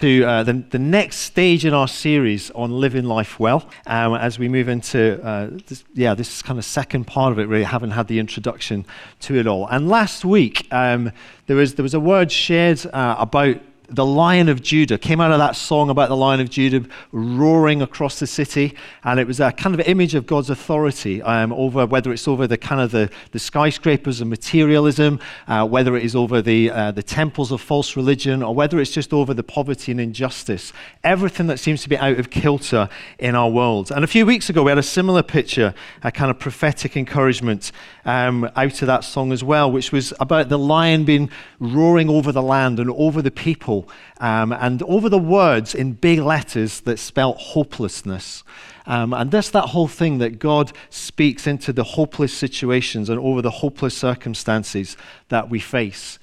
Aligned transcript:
to 0.00 0.24
uh, 0.24 0.42
the, 0.42 0.52
the 0.70 0.78
next 0.78 1.16
stage 1.18 1.64
in 1.64 1.72
our 1.72 1.88
series 1.88 2.50
on 2.52 2.70
living 2.70 3.04
life 3.04 3.40
well 3.40 3.68
um, 3.86 4.14
as 4.14 4.38
we 4.38 4.48
move 4.48 4.68
into, 4.68 5.22
uh, 5.24 5.50
this, 5.66 5.84
yeah, 5.94 6.14
this 6.14 6.42
kind 6.42 6.58
of 6.58 6.64
second 6.64 7.06
part 7.06 7.32
of 7.32 7.38
it, 7.38 7.48
really. 7.48 7.64
haven't 7.64 7.92
had 7.92 8.08
the 8.08 8.18
introduction 8.18 8.84
to 9.20 9.36
it 9.36 9.46
all. 9.46 9.66
And 9.68 9.88
last 9.88 10.24
week, 10.24 10.66
um, 10.70 11.12
there, 11.46 11.56
was, 11.56 11.74
there 11.74 11.82
was 11.82 11.94
a 11.94 12.00
word 12.00 12.30
shared 12.30 12.84
uh, 12.92 13.16
about 13.18 13.56
the 13.88 14.04
Lion 14.04 14.48
of 14.48 14.62
Judah 14.62 14.98
came 14.98 15.20
out 15.20 15.30
of 15.30 15.38
that 15.38 15.54
song 15.54 15.90
about 15.90 16.08
the 16.08 16.16
Lion 16.16 16.40
of 16.40 16.50
Judah 16.50 16.86
roaring 17.12 17.82
across 17.82 18.18
the 18.18 18.26
city, 18.26 18.74
and 19.04 19.20
it 19.20 19.26
was 19.26 19.40
a 19.40 19.52
kind 19.52 19.78
of 19.78 19.86
image 19.86 20.14
of 20.14 20.26
God's 20.26 20.50
authority 20.50 21.22
um, 21.22 21.52
over 21.52 21.86
whether 21.86 22.12
it's 22.12 22.26
over 22.26 22.46
the 22.46 22.56
kind 22.56 22.80
of 22.80 22.90
the, 22.90 23.10
the 23.32 23.38
skyscrapers 23.38 24.20
of 24.20 24.28
materialism, 24.28 25.20
uh, 25.46 25.66
whether 25.66 25.96
it 25.96 26.04
is 26.04 26.16
over 26.16 26.42
the 26.42 26.70
uh, 26.70 26.90
the 26.90 27.02
temples 27.02 27.52
of 27.52 27.60
false 27.60 27.96
religion, 27.96 28.42
or 28.42 28.54
whether 28.54 28.80
it's 28.80 28.90
just 28.90 29.12
over 29.12 29.32
the 29.34 29.42
poverty 29.42 29.92
and 29.92 30.00
injustice. 30.00 30.72
Everything 31.04 31.46
that 31.46 31.58
seems 31.58 31.82
to 31.82 31.88
be 31.88 31.96
out 31.98 32.18
of 32.18 32.30
kilter 32.30 32.88
in 33.18 33.34
our 33.34 33.48
world. 33.48 33.90
And 33.90 34.02
a 34.02 34.08
few 34.08 34.26
weeks 34.26 34.50
ago, 34.50 34.62
we 34.62 34.70
had 34.70 34.78
a 34.78 34.82
similar 34.82 35.22
picture, 35.22 35.74
a 36.02 36.10
kind 36.10 36.30
of 36.30 36.38
prophetic 36.38 36.96
encouragement 36.96 37.72
um, 38.04 38.50
out 38.56 38.80
of 38.82 38.86
that 38.86 39.04
song 39.04 39.32
as 39.32 39.44
well, 39.44 39.70
which 39.70 39.92
was 39.92 40.12
about 40.18 40.48
the 40.48 40.58
lion 40.58 41.04
being 41.04 41.30
roaring 41.60 42.08
over 42.08 42.32
the 42.32 42.42
land 42.42 42.80
and 42.80 42.90
over 42.90 43.20
the 43.22 43.30
people 43.30 43.75
um, 44.18 44.52
and 44.52 44.82
over 44.84 45.08
the 45.08 45.18
words 45.18 45.74
in 45.74 45.92
big 45.92 46.20
letters 46.20 46.80
that 46.80 46.98
spelt 46.98 47.36
hopelessness. 47.38 48.44
Um, 48.86 49.12
and 49.12 49.30
that's 49.30 49.50
that 49.50 49.70
whole 49.70 49.88
thing 49.88 50.18
that 50.18 50.38
God 50.38 50.72
speaks 50.90 51.46
into 51.46 51.72
the 51.72 51.82
hopeless 51.82 52.32
situations 52.32 53.10
and 53.10 53.18
over 53.18 53.42
the 53.42 53.50
hopeless 53.50 53.96
circumstances 53.96 54.96
that 55.28 55.50
we 55.50 55.58
face. 55.58 56.18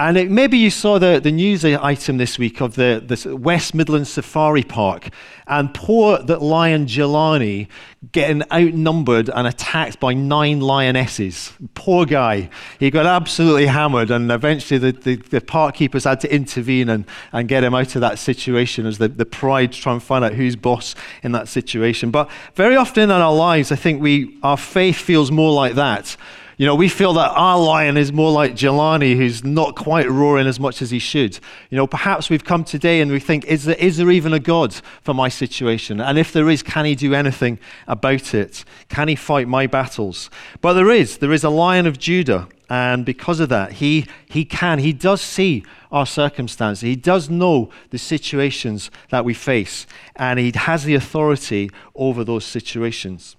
And 0.00 0.16
it, 0.16 0.30
maybe 0.30 0.56
you 0.56 0.70
saw 0.70 1.00
the, 1.00 1.18
the 1.20 1.32
news 1.32 1.64
item 1.64 2.18
this 2.18 2.38
week 2.38 2.60
of 2.60 2.76
the, 2.76 3.36
West 3.36 3.74
Midlands 3.74 4.08
Safari 4.10 4.62
Park 4.62 5.08
and 5.48 5.74
poor 5.74 6.18
that 6.18 6.40
lion 6.40 6.86
Jelani 6.86 7.66
getting 8.12 8.44
outnumbered 8.52 9.28
and 9.28 9.48
attacked 9.48 9.98
by 9.98 10.14
nine 10.14 10.60
lionesses. 10.60 11.52
Poor 11.74 12.06
guy. 12.06 12.48
He 12.78 12.90
got 12.90 13.06
absolutely 13.06 13.66
hammered, 13.66 14.12
and 14.12 14.30
eventually 14.30 14.78
the, 14.78 14.92
the, 14.92 15.16
the 15.16 15.40
park 15.40 15.74
keepers 15.74 16.04
had 16.04 16.20
to 16.20 16.32
intervene 16.32 16.88
and, 16.88 17.04
and 17.32 17.48
get 17.48 17.64
him 17.64 17.74
out 17.74 17.96
of 17.96 18.00
that 18.02 18.20
situation 18.20 18.86
as 18.86 18.98
the, 18.98 19.08
the 19.08 19.26
pride 19.26 19.72
try 19.72 19.94
and 19.94 20.02
find 20.02 20.24
out 20.24 20.34
who's 20.34 20.54
boss 20.54 20.94
in 21.24 21.32
that 21.32 21.48
situation. 21.48 22.12
But 22.12 22.30
very 22.54 22.76
often 22.76 23.04
in 23.04 23.10
our 23.10 23.34
lives, 23.34 23.72
I 23.72 23.76
think 23.76 24.00
we, 24.00 24.38
our 24.44 24.56
faith 24.56 24.96
feels 24.96 25.32
more 25.32 25.52
like 25.52 25.74
that 25.74 26.16
you 26.58 26.66
know, 26.66 26.74
we 26.74 26.88
feel 26.88 27.12
that 27.12 27.30
our 27.36 27.56
lion 27.56 27.96
is 27.96 28.12
more 28.12 28.32
like 28.32 28.54
Jelani, 28.54 29.16
who's 29.16 29.44
not 29.44 29.76
quite 29.76 30.10
roaring 30.10 30.48
as 30.48 30.58
much 30.58 30.82
as 30.82 30.90
he 30.90 30.98
should. 30.98 31.38
You 31.70 31.76
know, 31.76 31.86
perhaps 31.86 32.28
we've 32.28 32.44
come 32.44 32.64
today 32.64 33.00
and 33.00 33.12
we 33.12 33.20
think, 33.20 33.44
is 33.44 33.64
there, 33.64 33.76
is 33.76 33.96
there 33.96 34.10
even 34.10 34.32
a 34.32 34.40
God 34.40 34.74
for 35.00 35.14
my 35.14 35.28
situation? 35.28 36.00
And 36.00 36.18
if 36.18 36.32
there 36.32 36.50
is, 36.50 36.64
can 36.64 36.84
he 36.84 36.96
do 36.96 37.14
anything 37.14 37.60
about 37.86 38.34
it? 38.34 38.64
Can 38.88 39.06
he 39.06 39.14
fight 39.14 39.46
my 39.46 39.68
battles? 39.68 40.30
But 40.60 40.72
there 40.72 40.90
is. 40.90 41.18
There 41.18 41.32
is 41.32 41.44
a 41.44 41.48
lion 41.48 41.86
of 41.86 41.96
Judah. 41.96 42.48
And 42.68 43.06
because 43.06 43.38
of 43.38 43.48
that, 43.50 43.74
he, 43.74 44.06
he 44.28 44.44
can, 44.44 44.80
he 44.80 44.92
does 44.92 45.22
see 45.22 45.64
our 45.92 46.06
circumstances. 46.06 46.80
He 46.80 46.96
does 46.96 47.30
know 47.30 47.70
the 47.90 47.98
situations 47.98 48.90
that 49.10 49.24
we 49.24 49.32
face. 49.32 49.86
And 50.16 50.40
he 50.40 50.52
has 50.52 50.82
the 50.82 50.96
authority 50.96 51.70
over 51.94 52.24
those 52.24 52.44
situations 52.44 53.36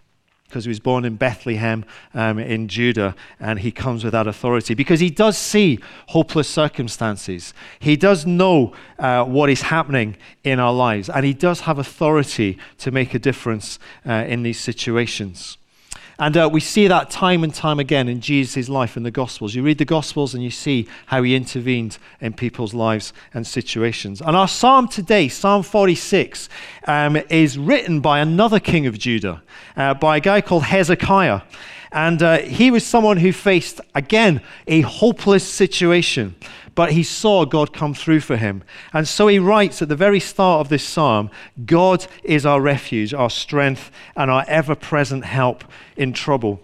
because 0.50 0.66
he 0.66 0.70
was 0.70 0.80
born 0.80 1.06
in 1.06 1.16
Bethlehem 1.16 1.86
um, 2.16 2.40
in 2.40 2.68
Judah, 2.68 3.16
and 3.40 3.60
he 3.60 3.72
comes 3.72 4.04
with 4.04 4.14
that 4.14 4.26
authority 4.26 4.74
because 4.74 5.00
he 5.00 5.12
does 5.12 5.38
see 5.38 5.78
hopeless 6.08 6.50
circumstances. 6.50 7.54
He 7.78 7.96
does 7.96 8.26
know 8.26 8.74
uh, 8.98 9.24
what 9.26 9.52
is 9.52 9.62
happening 9.62 10.18
in 10.44 10.60
our 10.60 10.74
lives, 10.74 11.08
and 11.08 11.24
he 11.24 11.36
does 11.36 11.62
have 11.62 11.78
authority 11.78 12.58
to 12.80 12.90
make 12.90 13.14
a 13.14 13.20
difference 13.20 13.78
uh, 14.08 14.26
in 14.28 14.42
these 14.42 14.60
situations. 14.60 15.59
And 16.20 16.36
uh, 16.36 16.50
we 16.52 16.60
see 16.60 16.88
that 16.88 17.10
time 17.10 17.46
and 17.46 17.54
time 17.54 17.80
again 17.80 18.10
in 18.10 18.20
Jesus' 18.20 18.68
life 18.68 18.98
in 18.98 19.04
the 19.04 19.12
Gospels. 19.12 19.56
You 19.56 19.64
read 19.64 19.78
the 19.78 19.86
Gospels 19.86 20.34
and 20.34 20.44
you 20.44 20.52
see 20.52 20.86
how 21.06 21.24
he 21.24 21.34
intervened 21.34 21.98
in 22.20 22.34
people's 22.34 22.74
lives 22.74 23.14
and 23.34 23.48
situations. 23.48 24.22
And 24.22 24.36
our 24.36 24.50
psalm 24.50 24.90
today, 24.90 25.30
Psalm 25.30 25.64
46, 25.64 26.50
um, 26.88 27.16
is 27.30 27.58
written 27.58 28.02
by 28.02 28.20
another 28.20 28.60
king 28.60 28.86
of 28.86 29.00
Judah, 29.00 29.42
uh, 29.78 29.94
by 29.94 30.18
a 30.18 30.20
guy 30.20 30.42
called 30.42 30.64
Hezekiah. 30.64 31.42
And 31.92 32.22
uh, 32.22 32.40
he 32.40 32.70
was 32.72 32.86
someone 32.86 33.18
who 33.18 33.32
faced, 33.34 33.82
again, 33.96 34.42
a 34.68 34.82
hopeless 34.82 35.48
situation 35.48 36.36
but 36.80 36.94
he 36.94 37.04
saw 37.04 37.44
God 37.44 37.74
come 37.74 37.94
through 37.94 38.22
for 38.22 38.38
him. 38.38 38.64
And 38.94 39.06
so 39.06 39.28
he 39.28 39.38
writes 39.38 39.82
at 39.82 39.90
the 39.90 39.98
very 39.98 40.22
start 40.22 40.62
of 40.62 40.70
this 40.70 40.82
psalm 40.82 41.30
God 41.66 42.08
is 42.24 42.46
our 42.46 42.62
refuge, 42.62 43.14
our 43.14 43.30
strength, 43.30 43.92
and 44.16 44.32
our 44.32 44.46
ever 44.48 44.76
present 44.76 45.26
help 45.26 45.66
in 45.98 46.14
trouble. 46.14 46.62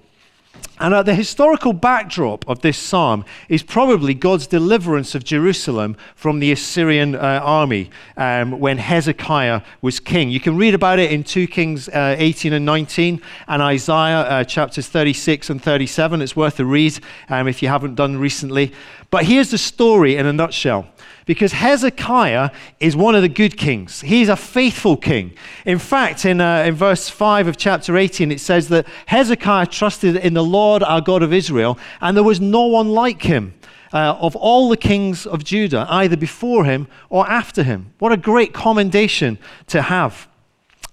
And 0.78 0.94
uh, 0.94 1.04
the 1.04 1.16
historical 1.16 1.72
backdrop 1.72 2.48
of 2.50 2.60
this 2.60 2.78
psalm 2.78 3.24
is 3.48 3.64
probably 3.64 4.14
God's 4.14 4.46
deliverance 4.46 5.16
of 5.16 5.24
Jerusalem 5.24 5.96
from 6.16 6.40
the 6.40 6.52
Assyrian 6.52 7.16
uh, 7.16 7.40
army 7.42 7.90
um, 8.18 8.60
when 8.60 8.78
Hezekiah 8.78 9.62
was 9.82 10.02
king. 10.02 10.30
You 10.30 10.42
can 10.42 10.58
read 10.58 10.74
about 10.74 11.00
it 11.00 11.14
in 11.14 11.24
2 11.24 11.48
Kings 11.48 11.88
uh, 11.88 12.16
18 12.18 12.52
and 12.52 12.66
19 12.66 13.22
and 13.48 13.62
Isaiah 13.62 14.20
uh, 14.20 14.44
chapters 14.44 14.88
36 14.88 15.50
and 15.50 15.64
37. 15.64 16.22
It's 16.22 16.36
worth 16.36 16.60
a 16.60 16.66
read 16.66 17.00
um, 17.30 17.48
if 17.48 17.64
you 17.64 17.70
haven't 17.70 17.96
done 17.96 18.18
recently. 18.18 18.74
But 19.12 19.26
here's 19.26 19.52
the 19.52 19.58
story 19.58 20.18
in 20.18 20.26
a 20.26 20.34
nutshell 20.34 20.88
because 21.26 21.54
Hezekiah 21.54 22.52
is 22.80 22.96
one 22.96 23.16
of 23.16 23.22
the 23.22 23.30
good 23.30 23.58
kings. 23.58 24.02
He's 24.02 24.30
a 24.30 24.36
faithful 24.36 24.96
king. 24.96 25.34
In 25.66 25.80
fact, 25.80 26.26
in, 26.26 26.40
uh, 26.40 26.64
in 26.64 26.76
verse 26.76 27.10
5 27.10 27.48
of 27.48 27.58
chapter 27.58 27.98
18, 27.98 28.32
it 28.32 28.40
says 28.40 28.70
that 28.70 28.86
Hezekiah 29.08 29.68
trusted 29.68 30.16
in 30.16 30.34
the 30.34 30.44
Lord 30.44 30.84
our 30.84 31.02
God 31.02 31.24
of 31.24 31.34
Israel, 31.34 31.78
and 32.02 32.16
there 32.16 32.24
was 32.24 32.40
no 32.40 32.66
one 32.66 32.90
like 32.90 33.24
him. 33.24 33.54
Uh, 33.94 34.18
of 34.20 34.36
all 34.36 34.68
the 34.68 34.76
kings 34.76 35.26
of 35.26 35.42
Judah, 35.46 35.86
either 35.90 36.18
before 36.18 36.66
him 36.66 36.86
or 37.10 37.30
after 37.30 37.64
him. 37.64 37.94
What 38.00 38.12
a 38.12 38.18
great 38.18 38.52
commendation 38.52 39.38
to 39.68 39.84
have. 39.84 40.28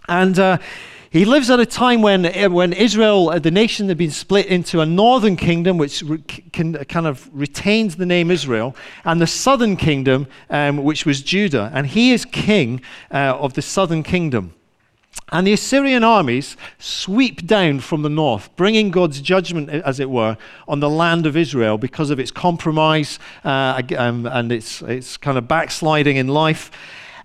And 0.08 0.38
uh, 0.38 0.58
he 1.12 1.26
lives 1.26 1.50
at 1.50 1.60
a 1.60 1.66
time 1.66 2.00
when, 2.00 2.24
eh, 2.24 2.46
when 2.46 2.72
Israel, 2.72 3.28
uh, 3.28 3.38
the 3.38 3.50
nation, 3.50 3.86
had 3.88 3.98
been 3.98 4.10
split 4.10 4.46
into 4.46 4.80
a 4.80 4.86
northern 4.86 5.36
kingdom, 5.36 5.76
which 5.76 6.02
re- 6.02 6.22
can, 6.52 6.72
kind 6.86 7.06
of 7.06 7.28
retains 7.34 7.96
the 7.96 8.06
name 8.06 8.30
Israel, 8.30 8.74
and 9.04 9.20
the 9.20 9.26
southern 9.26 9.76
kingdom, 9.76 10.26
um, 10.48 10.82
which 10.82 11.04
was 11.04 11.20
Judah. 11.20 11.70
And 11.74 11.86
he 11.86 12.12
is 12.12 12.24
king 12.24 12.80
uh, 13.10 13.36
of 13.38 13.52
the 13.52 13.60
southern 13.60 14.02
kingdom. 14.02 14.54
And 15.30 15.46
the 15.46 15.52
Assyrian 15.52 16.02
armies 16.02 16.56
sweep 16.78 17.46
down 17.46 17.80
from 17.80 18.00
the 18.00 18.08
north, 18.08 18.48
bringing 18.56 18.90
God's 18.90 19.20
judgment, 19.20 19.68
as 19.68 20.00
it 20.00 20.08
were, 20.08 20.38
on 20.66 20.80
the 20.80 20.88
land 20.88 21.26
of 21.26 21.36
Israel 21.36 21.76
because 21.76 22.08
of 22.08 22.18
its 22.18 22.30
compromise 22.30 23.18
uh, 23.44 23.82
um, 23.98 24.24
and 24.24 24.50
its, 24.50 24.80
its 24.80 25.18
kind 25.18 25.36
of 25.36 25.46
backsliding 25.46 26.16
in 26.16 26.28
life 26.28 26.70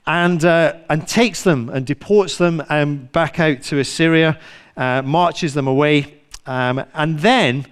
and, 0.08 0.44
uh, 0.46 0.74
and 0.90 1.08
takes 1.08 1.44
them 1.44 1.70
and 1.70 1.86
deports 1.86 2.38
them 2.38 2.64
um, 2.70 3.10
back 3.12 3.40
out 3.40 3.62
to 3.64 3.78
Assyria, 3.80 4.40
uh, 4.78 5.02
marches 5.04 5.54
them 5.54 5.68
away, 5.68 6.22
um, 6.46 6.84
and 6.94 7.20
then 7.20 7.68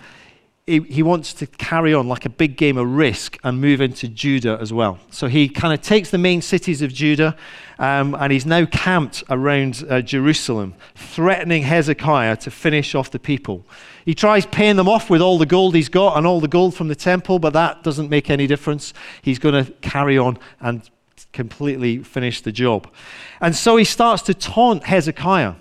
he, 0.67 0.79
he, 0.81 1.03
wants 1.03 1.33
to 1.35 1.45
carry 1.45 1.93
on 1.93 2.07
like 2.07 2.25
a 2.25 2.29
big 2.29 2.57
game 2.57 2.77
of 2.77 2.89
risk 2.89 3.37
and 3.43 3.61
move 3.61 3.81
into 3.81 4.07
Judah 4.07 4.57
as 4.59 4.73
well. 4.73 4.99
So 5.11 5.27
he 5.27 5.47
kind 5.47 5.73
of 5.73 5.81
takes 5.81 6.09
the 6.09 6.17
main 6.17 6.41
cities 6.41 6.81
of 6.81 6.91
Judah 6.91 7.37
um, 7.77 8.15
and 8.15 8.33
he's 8.33 8.47
now 8.47 8.65
camped 8.65 9.23
around 9.29 9.85
uh, 9.89 10.01
Jerusalem, 10.01 10.73
threatening 10.95 11.63
Hezekiah 11.63 12.37
to 12.37 12.51
finish 12.51 12.95
off 12.95 13.11
the 13.11 13.19
people. 13.19 13.63
He 14.05 14.15
tries 14.15 14.47
paying 14.47 14.75
them 14.75 14.89
off 14.89 15.09
with 15.09 15.21
all 15.21 15.37
the 15.37 15.45
gold 15.45 15.75
he's 15.75 15.89
got 15.89 16.17
and 16.17 16.25
all 16.25 16.41
the 16.41 16.47
gold 16.47 16.73
from 16.73 16.87
the 16.87 16.95
temple, 16.95 17.37
but 17.37 17.53
that 17.53 17.83
doesn't 17.83 18.09
make 18.09 18.31
any 18.31 18.47
difference. 18.47 18.93
He's 19.21 19.37
going 19.37 19.65
to 19.65 19.71
carry 19.73 20.17
on 20.17 20.39
and 20.59 20.89
completely 21.33 21.99
finish 21.99 22.41
the 22.41 22.51
job. 22.51 22.91
And 23.41 23.55
so 23.55 23.77
he 23.77 23.83
starts 23.83 24.23
to 24.23 24.33
taunt 24.33 24.83
Hezekiah. 24.85 25.55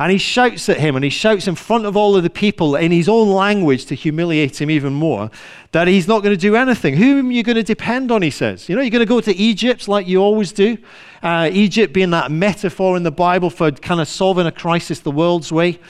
And 0.00 0.12
he 0.12 0.18
shouts 0.18 0.68
at 0.68 0.78
him 0.78 0.94
and 0.94 1.04
he 1.04 1.10
shouts 1.10 1.48
in 1.48 1.56
front 1.56 1.84
of 1.84 1.96
all 1.96 2.14
of 2.14 2.22
the 2.22 2.30
people 2.30 2.76
in 2.76 2.92
his 2.92 3.08
own 3.08 3.28
language 3.28 3.86
to 3.86 3.96
humiliate 3.96 4.60
him 4.60 4.70
even 4.70 4.92
more 4.92 5.28
that 5.72 5.88
he's 5.88 6.06
not 6.06 6.22
going 6.22 6.32
to 6.34 6.40
do 6.40 6.54
anything. 6.54 6.96
Whom 6.96 7.28
are 7.28 7.32
you 7.32 7.42
going 7.42 7.56
to 7.56 7.64
depend 7.64 8.12
on, 8.12 8.22
he 8.22 8.30
says. 8.30 8.68
You 8.68 8.76
know, 8.76 8.80
you're 8.80 8.92
going 8.92 9.00
to 9.00 9.06
go 9.06 9.20
to 9.20 9.34
Egypt 9.34 9.88
like 9.88 10.06
you 10.06 10.22
always 10.22 10.52
do. 10.52 10.78
Uh, 11.20 11.50
Egypt 11.52 11.92
being 11.92 12.10
that 12.10 12.30
metaphor 12.30 12.96
in 12.96 13.02
the 13.02 13.10
Bible 13.10 13.50
for 13.50 13.72
kind 13.72 14.00
of 14.00 14.06
solving 14.06 14.46
a 14.46 14.52
crisis 14.52 15.00
the 15.00 15.10
world's 15.10 15.50
way. 15.50 15.80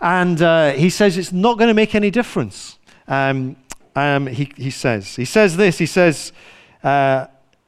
And 0.00 0.42
uh, 0.42 0.72
he 0.72 0.90
says 0.90 1.16
it's 1.16 1.32
not 1.32 1.56
going 1.56 1.68
to 1.68 1.74
make 1.74 1.94
any 1.94 2.10
difference. 2.10 2.78
Um, 3.06 3.54
um, 3.94 4.26
he, 4.26 4.50
he 4.56 4.70
says. 4.70 5.14
He 5.14 5.24
says 5.24 5.56
this. 5.56 5.78
He 5.78 5.86
says, 5.86 6.32
uh, 6.82 7.26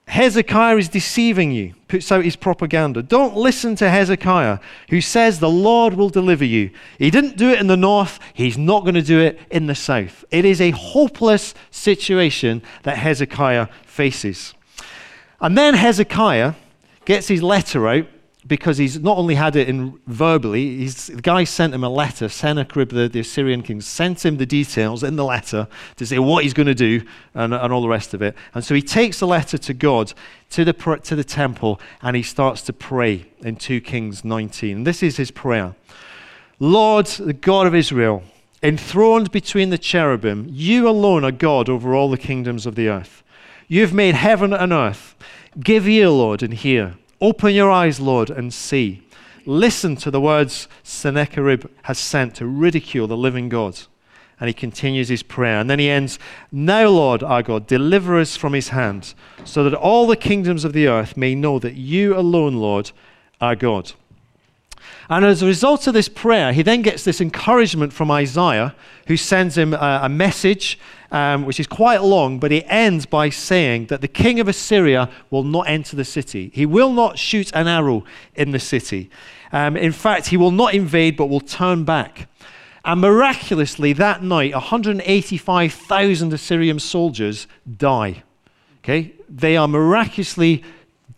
Hezekiah 0.08 0.78
is 0.78 0.88
deceiving 0.88 1.52
you, 1.52 1.74
puts 1.86 2.10
out 2.10 2.24
his 2.24 2.34
propaganda. 2.34 3.02
Don't 3.02 3.36
listen 3.36 3.76
to 3.76 3.90
Hezekiah, 3.90 4.58
who 4.88 5.02
says 5.02 5.38
the 5.38 5.50
Lord 5.50 5.94
will 5.94 6.08
deliver 6.08 6.46
you. 6.46 6.70
He 6.98 7.10
didn't 7.10 7.36
do 7.36 7.50
it 7.50 7.60
in 7.60 7.66
the 7.66 7.76
north, 7.76 8.18
he's 8.32 8.56
not 8.56 8.84
going 8.84 8.94
to 8.94 9.02
do 9.02 9.20
it 9.20 9.38
in 9.50 9.66
the 9.66 9.74
south. 9.74 10.24
It 10.30 10.46
is 10.46 10.62
a 10.62 10.70
hopeless 10.70 11.54
situation 11.70 12.62
that 12.84 12.96
Hezekiah 12.96 13.68
faces. 13.84 14.54
And 15.40 15.56
then 15.58 15.74
Hezekiah 15.74 16.54
gets 17.04 17.28
his 17.28 17.42
letter 17.42 17.86
out 17.86 18.06
because 18.48 18.78
he's 18.78 18.98
not 18.98 19.18
only 19.18 19.34
had 19.34 19.54
it 19.54 19.68
in 19.68 20.00
verbally, 20.06 20.88
the 20.88 21.20
guy 21.22 21.44
sent 21.44 21.74
him 21.74 21.84
a 21.84 21.88
letter. 21.88 22.28
Sennacherib, 22.28 22.88
the, 22.88 23.08
the, 23.08 23.20
Assyrian 23.20 23.62
king, 23.62 23.80
sent 23.82 24.24
him 24.24 24.38
the 24.38 24.46
details 24.46 25.04
in 25.04 25.16
the 25.16 25.24
letter 25.24 25.68
to 25.96 26.06
say 26.06 26.18
what 26.18 26.44
he's 26.44 26.54
going 26.54 26.66
to 26.66 26.74
do 26.74 27.02
and, 27.34 27.52
and 27.52 27.72
all 27.72 27.82
the 27.82 27.88
rest 27.88 28.14
of 28.14 28.22
it. 28.22 28.34
And 28.54 28.64
so 28.64 28.74
he 28.74 28.80
takes 28.80 29.20
the 29.20 29.26
letter 29.26 29.58
to 29.58 29.74
God, 29.74 30.14
to 30.50 30.64
the, 30.64 30.72
to 30.72 31.14
the 31.14 31.24
temple, 31.24 31.78
and 32.00 32.16
he 32.16 32.22
starts 32.22 32.62
to 32.62 32.72
pray 32.72 33.26
in 33.40 33.56
2 33.56 33.82
Kings 33.82 34.24
19. 34.24 34.78
And 34.78 34.86
this 34.86 35.02
is 35.02 35.18
his 35.18 35.30
prayer 35.30 35.74
Lord, 36.58 37.06
the 37.06 37.34
God 37.34 37.66
of 37.66 37.74
Israel, 37.74 38.24
enthroned 38.62 39.30
between 39.30 39.70
the 39.70 39.78
cherubim, 39.78 40.48
you 40.50 40.88
alone 40.88 41.24
are 41.24 41.30
God 41.30 41.68
over 41.68 41.94
all 41.94 42.10
the 42.10 42.18
kingdoms 42.18 42.66
of 42.66 42.74
the 42.74 42.88
earth. 42.88 43.22
You've 43.68 43.94
made 43.94 44.14
heaven 44.14 44.52
and 44.52 44.72
earth. 44.72 45.14
Give 45.60 45.86
ear, 45.86 46.08
Lord, 46.08 46.42
and 46.42 46.54
hear. 46.54 46.96
Open 47.20 47.54
your 47.54 47.70
eyes, 47.70 48.00
Lord, 48.00 48.30
and 48.30 48.52
see. 48.54 49.02
Listen 49.44 49.96
to 49.96 50.10
the 50.10 50.20
words 50.20 50.68
Sennacherib 50.82 51.66
has 51.82 51.98
sent 51.98 52.34
to 52.36 52.46
ridicule 52.46 53.06
the 53.06 53.16
living 53.16 53.48
God. 53.48 53.80
And 54.40 54.46
he 54.46 54.54
continues 54.54 55.08
his 55.08 55.24
prayer. 55.24 55.58
And 55.58 55.68
then 55.68 55.80
he 55.80 55.90
ends 55.90 56.18
Now, 56.52 56.88
Lord 56.88 57.22
our 57.22 57.42
God, 57.42 57.66
deliver 57.66 58.18
us 58.18 58.36
from 58.36 58.52
his 58.52 58.68
hand, 58.68 59.14
so 59.44 59.64
that 59.64 59.74
all 59.74 60.06
the 60.06 60.16
kingdoms 60.16 60.64
of 60.64 60.72
the 60.72 60.86
earth 60.86 61.16
may 61.16 61.34
know 61.34 61.58
that 61.58 61.74
you 61.74 62.16
alone, 62.16 62.56
Lord, 62.56 62.92
are 63.40 63.56
God. 63.56 63.92
And 65.10 65.24
as 65.24 65.42
a 65.42 65.46
result 65.46 65.86
of 65.86 65.94
this 65.94 66.08
prayer, 66.08 66.52
he 66.52 66.62
then 66.62 66.82
gets 66.82 67.04
this 67.04 67.20
encouragement 67.20 67.92
from 67.92 68.10
Isaiah, 68.10 68.74
who 69.06 69.16
sends 69.16 69.56
him 69.56 69.72
a, 69.72 70.00
a 70.02 70.08
message, 70.08 70.78
um, 71.10 71.46
which 71.46 71.58
is 71.58 71.66
quite 71.66 72.02
long, 72.02 72.38
but 72.38 72.50
he 72.50 72.62
ends 72.66 73.06
by 73.06 73.30
saying 73.30 73.86
that 73.86 74.02
the 74.02 74.08
king 74.08 74.38
of 74.38 74.48
Assyria 74.48 75.08
will 75.30 75.44
not 75.44 75.66
enter 75.66 75.96
the 75.96 76.04
city. 76.04 76.50
He 76.52 76.66
will 76.66 76.92
not 76.92 77.18
shoot 77.18 77.50
an 77.54 77.66
arrow 77.66 78.04
in 78.34 78.50
the 78.50 78.58
city. 78.58 79.08
Um, 79.50 79.76
in 79.78 79.92
fact, 79.92 80.26
he 80.26 80.36
will 80.36 80.50
not 80.50 80.74
invade, 80.74 81.16
but 81.16 81.26
will 81.26 81.40
turn 81.40 81.84
back. 81.84 82.28
And 82.84 83.00
miraculously, 83.00 83.94
that 83.94 84.22
night, 84.22 84.52
185,000 84.52 86.32
Assyrian 86.32 86.78
soldiers 86.78 87.46
die. 87.76 88.22
Okay? 88.84 89.14
They 89.28 89.56
are 89.56 89.68
miraculously 89.68 90.64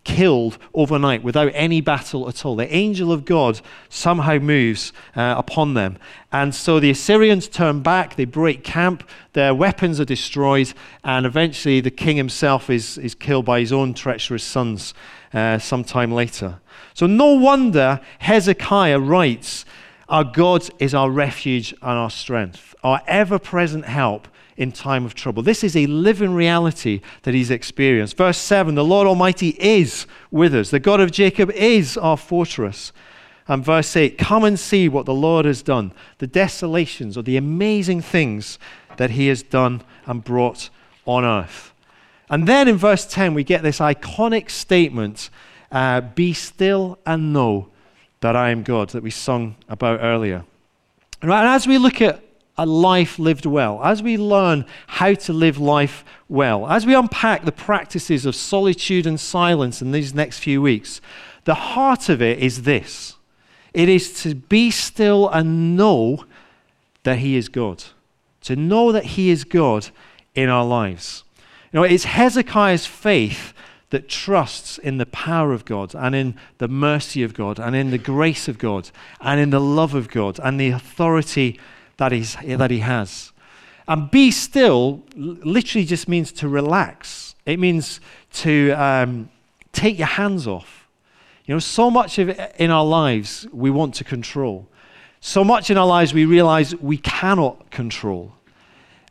killed 0.03 0.57
overnight 0.73 1.23
without 1.23 1.51
any 1.53 1.79
battle 1.79 2.27
at 2.27 2.43
all. 2.45 2.55
The 2.55 2.73
angel 2.73 3.11
of 3.11 3.23
God 3.23 3.61
somehow 3.89 4.39
moves 4.39 4.93
uh, 5.15 5.35
upon 5.37 5.75
them. 5.75 5.97
And 6.31 6.55
so 6.55 6.79
the 6.79 6.89
Assyrians 6.89 7.47
turn 7.47 7.81
back, 7.81 8.15
they 8.15 8.25
break 8.25 8.63
camp, 8.63 9.07
their 9.33 9.53
weapons 9.53 9.99
are 9.99 10.05
destroyed, 10.05 10.73
and 11.03 11.25
eventually 11.25 11.81
the 11.81 11.91
king 11.91 12.17
himself 12.17 12.69
is, 12.69 12.97
is 12.97 13.13
killed 13.13 13.45
by 13.45 13.59
his 13.59 13.71
own 13.71 13.93
treacherous 13.93 14.43
sons 14.43 14.93
uh, 15.33 15.59
sometime 15.59 16.11
later. 16.11 16.59
So 16.93 17.05
no 17.05 17.33
wonder 17.33 18.01
Hezekiah 18.19 18.99
writes, 18.99 19.65
Our 20.09 20.23
God 20.23 20.67
is 20.79 20.93
our 20.95 21.11
refuge 21.11 21.73
and 21.73 21.91
our 21.91 22.09
strength, 22.09 22.75
our 22.83 23.01
ever 23.07 23.37
present 23.37 23.85
help 23.85 24.27
in 24.57 24.71
time 24.71 25.05
of 25.05 25.13
trouble. 25.13 25.43
This 25.43 25.63
is 25.63 25.75
a 25.75 25.85
living 25.87 26.33
reality 26.33 27.01
that 27.23 27.33
he's 27.33 27.51
experienced. 27.51 28.17
Verse 28.17 28.37
7 28.37 28.75
The 28.75 28.83
Lord 28.83 29.07
Almighty 29.07 29.49
is 29.59 30.05
with 30.29 30.53
us, 30.53 30.69
the 30.71 30.79
God 30.79 30.99
of 30.99 31.11
Jacob 31.11 31.51
is 31.51 31.97
our 31.97 32.17
fortress. 32.17 32.91
And 33.47 33.65
verse 33.65 33.95
8 33.95 34.17
Come 34.17 34.43
and 34.43 34.59
see 34.59 34.87
what 34.87 35.05
the 35.05 35.13
Lord 35.13 35.45
has 35.45 35.61
done, 35.61 35.93
the 36.19 36.27
desolations 36.27 37.17
or 37.17 37.23
the 37.23 37.37
amazing 37.37 38.01
things 38.01 38.59
that 38.97 39.11
he 39.11 39.27
has 39.27 39.43
done 39.43 39.81
and 40.05 40.23
brought 40.23 40.69
on 41.05 41.25
earth. 41.25 41.73
And 42.29 42.47
then 42.47 42.67
in 42.67 42.77
verse 42.77 43.05
10, 43.05 43.33
we 43.33 43.43
get 43.43 43.61
this 43.61 43.79
iconic 43.79 44.49
statement 44.49 45.29
uh, 45.71 46.01
Be 46.01 46.33
still 46.33 46.97
and 47.05 47.33
know 47.33 47.67
that 48.21 48.35
I 48.35 48.51
am 48.51 48.63
God, 48.63 48.89
that 48.89 49.03
we 49.03 49.09
sung 49.09 49.55
about 49.67 49.99
earlier. 50.01 50.45
Right, 51.23 51.41
And 51.41 51.49
as 51.49 51.67
we 51.67 51.77
look 51.77 52.01
at 52.01 52.23
a 52.57 52.65
life 52.65 53.17
lived 53.17 53.45
well, 53.45 53.81
as 53.83 54.03
we 54.03 54.17
learn 54.17 54.65
how 54.87 55.13
to 55.13 55.33
live 55.33 55.57
life 55.57 56.03
well, 56.27 56.67
as 56.67 56.85
we 56.85 56.93
unpack 56.93 57.45
the 57.45 57.51
practices 57.51 58.25
of 58.25 58.35
solitude 58.35 59.07
and 59.07 59.19
silence 59.19 59.81
in 59.81 59.91
these 59.91 60.13
next 60.13 60.39
few 60.39 60.61
weeks, 60.61 61.01
the 61.45 61.55
heart 61.55 62.09
of 62.09 62.21
it 62.21 62.39
is 62.39 62.63
this. 62.63 63.15
It 63.73 63.89
is 63.89 64.21
to 64.23 64.35
be 64.35 64.69
still 64.69 65.29
and 65.29 65.77
know 65.77 66.25
that 67.03 67.19
He 67.19 67.35
is 67.35 67.49
God, 67.49 67.83
to 68.41 68.55
know 68.55 68.91
that 68.91 69.05
He 69.05 69.29
is 69.29 69.43
God 69.43 69.89
in 70.35 70.49
our 70.49 70.65
lives. 70.65 71.23
You 71.71 71.79
know, 71.79 71.83
it's 71.83 72.03
Hezekiah's 72.03 72.85
faith 72.85 73.53
that 73.91 74.09
trusts 74.09 74.77
in 74.77 74.97
the 74.97 75.05
power 75.05 75.53
of 75.53 75.65
God 75.65 75.93
and 75.95 76.15
in 76.15 76.35
the 76.57 76.67
mercy 76.67 77.23
of 77.23 77.33
God 77.33 77.59
and 77.59 77.75
in 77.75 77.91
the 77.91 77.97
grace 77.97 78.47
of 78.47 78.57
God 78.57 78.89
and 79.19 79.39
in 79.39 79.49
the 79.49 79.59
love 79.59 79.93
of 79.93 80.09
God 80.09 80.39
and 80.43 80.59
the 80.59 80.69
authority 80.69 81.59
that, 81.97 82.11
he's, 82.11 82.35
that 82.35 82.71
he 82.71 82.79
has. 82.79 83.31
And 83.87 84.09
be 84.09 84.31
still 84.31 85.03
literally 85.15 85.85
just 85.85 86.07
means 86.07 86.31
to 86.33 86.47
relax, 86.47 87.35
it 87.45 87.59
means 87.59 87.99
to 88.33 88.71
um, 88.71 89.29
take 89.73 89.97
your 89.97 90.07
hands 90.07 90.47
off. 90.47 90.87
You 91.45 91.55
know, 91.55 91.59
so 91.59 91.89
much 91.89 92.17
of 92.19 92.29
it 92.29 92.55
in 92.57 92.71
our 92.71 92.85
lives 92.85 93.47
we 93.51 93.69
want 93.69 93.95
to 93.95 94.03
control. 94.03 94.67
So 95.19 95.43
much 95.43 95.69
in 95.69 95.77
our 95.77 95.87
lives 95.87 96.13
we 96.13 96.25
realize 96.25 96.75
we 96.75 96.97
cannot 96.97 97.71
control. 97.71 98.33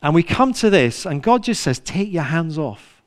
And 0.02 0.14
we 0.14 0.22
come 0.22 0.52
to 0.54 0.70
this, 0.70 1.04
and 1.04 1.22
God 1.22 1.42
just 1.44 1.62
says, 1.62 1.78
Take 1.78 2.10
your 2.10 2.22
hands 2.22 2.56
off. 2.56 3.02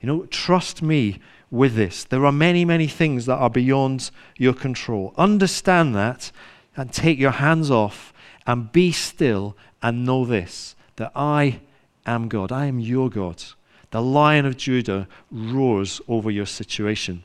You 0.00 0.08
know, 0.08 0.26
trust 0.26 0.82
me 0.82 1.18
with 1.50 1.74
this. 1.76 2.04
There 2.04 2.26
are 2.26 2.32
many, 2.32 2.64
many 2.64 2.86
things 2.86 3.26
that 3.26 3.36
are 3.36 3.48
beyond 3.48 4.10
your 4.36 4.52
control. 4.52 5.14
Understand 5.16 5.94
that 5.94 6.30
and 6.76 6.92
take 6.92 7.18
your 7.18 7.30
hands 7.30 7.70
off 7.70 8.12
and 8.46 8.72
be 8.72 8.92
still 8.92 9.56
and 9.82 10.04
know 10.04 10.24
this 10.24 10.74
that 10.96 11.12
I 11.14 11.60
am 12.06 12.28
God. 12.28 12.52
I 12.52 12.66
am 12.66 12.78
your 12.78 13.10
God. 13.10 13.42
The 13.90 14.02
lion 14.02 14.46
of 14.46 14.56
Judah 14.56 15.08
roars 15.30 16.00
over 16.08 16.30
your 16.30 16.46
situation. 16.46 17.24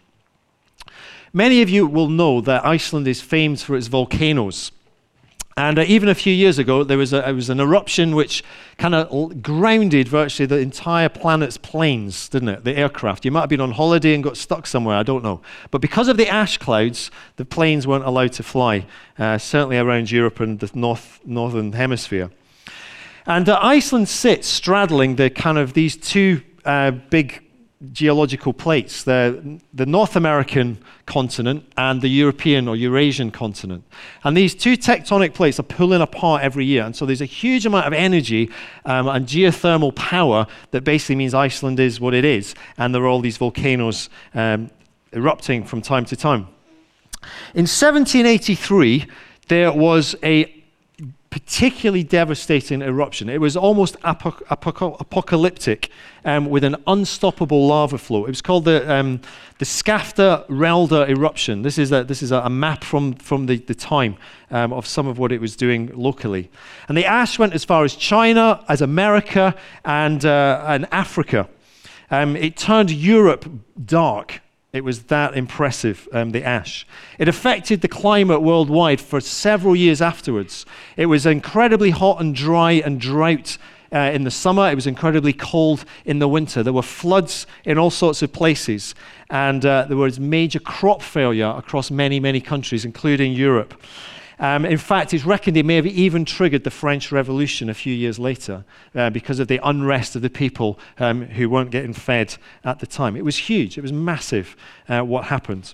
Many 1.33 1.61
of 1.61 1.69
you 1.69 1.85
will 1.85 2.09
know 2.09 2.41
that 2.41 2.65
Iceland 2.65 3.07
is 3.07 3.21
famed 3.21 3.59
for 3.59 3.75
its 3.75 3.87
volcanoes. 3.87 4.71
And 5.59 5.77
uh, 5.77 5.83
even 5.87 6.07
a 6.07 6.15
few 6.15 6.31
years 6.31 6.57
ago, 6.57 6.85
there 6.85 6.97
was, 6.97 7.11
a, 7.11 7.33
was 7.33 7.49
an 7.49 7.59
eruption 7.59 8.15
which 8.15 8.45
kind 8.77 8.95
of 8.95 9.43
grounded 9.43 10.07
virtually 10.07 10.45
the 10.45 10.59
entire 10.59 11.09
planet's 11.09 11.57
planes, 11.57 12.29
didn't 12.29 12.47
it? 12.47 12.63
The 12.63 12.77
aircraft. 12.77 13.25
You 13.25 13.31
might 13.31 13.41
have 13.41 13.49
been 13.49 13.59
on 13.59 13.71
holiday 13.71 14.13
and 14.13 14.23
got 14.23 14.37
stuck 14.37 14.65
somewhere, 14.65 14.95
I 14.95 15.03
don't 15.03 15.21
know. 15.21 15.41
But 15.69 15.81
because 15.81 16.07
of 16.07 16.15
the 16.15 16.29
ash 16.29 16.57
clouds, 16.57 17.11
the 17.35 17.43
planes 17.43 17.85
weren't 17.85 18.05
allowed 18.05 18.31
to 18.33 18.43
fly, 18.43 18.85
uh, 19.17 19.37
certainly 19.37 19.77
around 19.77 20.09
Europe 20.11 20.39
and 20.39 20.61
the 20.61 20.71
north, 20.73 21.19
northern 21.25 21.73
hemisphere. 21.73 22.31
And 23.25 23.49
uh, 23.49 23.59
Iceland 23.61 24.07
sits 24.07 24.47
straddling 24.47 25.17
the 25.17 25.29
kind 25.29 25.57
of 25.57 25.73
these 25.73 25.97
two 25.97 26.41
uh, 26.63 26.91
big 26.91 27.43
geological 27.93 28.51
plates 28.51 29.03
the, 29.03 29.59
the 29.73 29.85
North 29.85 30.17
American 30.17 30.77
continent 31.05 31.71
and 31.77 32.01
the 32.01 32.09
European 32.09 32.67
or 32.67 32.75
Eurasian 32.75 33.31
continent. 33.31 33.85
And 34.23 34.35
these 34.35 34.53
two 34.53 34.75
tectonic 34.75 35.33
plates 35.33 35.59
are 35.59 35.63
pulling 35.63 36.01
apart 36.01 36.43
every 36.43 36.65
year. 36.65 36.83
And 36.83 36.93
so 36.93 37.05
there's 37.05 37.21
a 37.21 37.25
huge 37.25 37.65
amount 37.65 37.87
of 37.87 37.93
energy 37.93 38.49
um, 38.83 39.07
and 39.07 39.25
geothermal 39.25 39.95
power 39.95 40.45
that 40.71 40.83
basically 40.83 41.15
means 41.15 41.33
Iceland 41.33 41.79
is 41.79 42.01
what 42.01 42.13
it 42.13 42.25
is. 42.25 42.53
And 42.77 42.93
there 42.93 43.03
are 43.03 43.07
all 43.07 43.21
these 43.21 43.37
volcanoes 43.37 44.09
um, 44.33 44.69
erupting 45.13 45.63
from 45.63 45.81
time 45.81 46.03
to 46.05 46.17
time. 46.17 46.47
In 47.53 47.65
1783, 47.65 49.07
there 49.47 49.71
was 49.71 50.15
a 50.21 50.58
particularly 51.29 52.03
devastating 52.03 52.81
eruption. 52.81 53.29
It 53.29 53.39
was 53.39 53.55
almost 53.55 53.99
apoc- 54.01 54.43
apoc- 54.45 54.99
apocalyptic 54.99 55.91
um, 56.25 56.49
with 56.49 56.63
an 56.63 56.75
unstoppable 56.87 57.67
lava 57.67 57.97
flow. 57.97 58.25
It 58.25 58.29
was 58.29 58.41
called 58.41 58.65
the, 58.65 58.91
um, 58.91 59.21
the 59.59 59.65
Skafta-Rælda 59.65 61.07
eruption. 61.07 61.61
This 61.61 61.77
is 61.77 61.91
a, 61.91 62.03
this 62.03 62.23
is 62.23 62.31
a, 62.31 62.49
map 62.49 62.83
from, 62.83 63.13
from 63.13 63.45
the, 63.45 63.57
the 63.57 63.75
time 63.75 64.17
um, 64.49 64.73
of 64.73 64.87
some 64.87 65.07
of 65.07 65.19
what 65.19 65.31
it 65.31 65.39
was 65.39 65.55
doing 65.55 65.91
locally. 65.93 66.49
And 66.87 66.97
the 66.97 67.05
ash 67.05 67.37
went 67.37 67.53
as 67.53 67.63
far 67.63 67.83
as 67.83 67.95
China, 67.95 68.63
as 68.67 68.81
America, 68.81 69.55
and, 69.85 70.25
uh, 70.25 70.63
and 70.67 70.87
Africa. 70.91 71.47
Um, 72.09 72.35
it 72.35 72.57
turned 72.57 72.89
Europe 72.89 73.47
dark 73.85 74.41
it 74.71 74.83
was 74.83 75.03
that 75.03 75.35
impressive, 75.35 76.07
um, 76.13 76.31
the 76.31 76.43
ash. 76.43 76.85
It 77.17 77.27
affected 77.27 77.81
the 77.81 77.87
climate 77.87 78.41
worldwide 78.41 79.01
for 79.01 79.19
several 79.19 79.75
years 79.75 80.01
afterwards. 80.01 80.65
It 80.95 81.07
was 81.07 81.25
incredibly 81.25 81.89
hot 81.89 82.21
and 82.21 82.35
dry 82.35 82.73
and 82.73 83.01
drought 83.01 83.57
uh, 83.91 84.11
in 84.13 84.25
the 84.25 84.31
summer. 84.31 84.69
It 84.69 84.75
was 84.75 84.85
incredibly 84.85 85.33
cold 85.33 85.85
in 86.05 86.19
the 86.19 86.27
winter. 86.27 86.61
There 86.61 86.73
were 86.73 86.83
floods 86.83 87.47
in 87.65 87.79
all 87.79 87.89
sorts 87.89 88.21
of 88.21 88.31
places. 88.31 88.93
And 89.31 89.65
uh, 89.65 89.85
there 89.87 89.97
was 89.97 90.19
major 90.19 90.59
crop 90.59 91.01
failure 91.01 91.51
across 91.57 91.89
many, 91.89 92.19
many 92.19 92.39
countries, 92.39 92.85
including 92.85 93.33
Europe. 93.33 93.73
Um, 94.39 94.65
in 94.65 94.77
fact, 94.77 95.13
it's 95.13 95.25
reckoned 95.25 95.57
it 95.57 95.65
may 95.65 95.75
have 95.75 95.85
even 95.85 96.23
triggered 96.23 96.63
the 96.63 96.71
French 96.71 97.11
Revolution 97.11 97.69
a 97.69 97.73
few 97.73 97.93
years 97.93 98.17
later 98.17 98.63
uh, 98.95 99.09
because 99.09 99.39
of 99.39 99.49
the 99.49 99.59
unrest 99.63 100.15
of 100.15 100.21
the 100.21 100.29
people 100.29 100.79
um, 100.97 101.25
who 101.25 101.49
weren't 101.49 101.71
getting 101.71 101.93
fed 101.93 102.35
at 102.63 102.79
the 102.79 102.87
time. 102.87 103.17
It 103.17 103.25
was 103.25 103.37
huge, 103.37 103.77
it 103.77 103.81
was 103.81 103.91
massive 103.91 104.55
uh, 104.87 105.01
what 105.01 105.25
happened. 105.25 105.73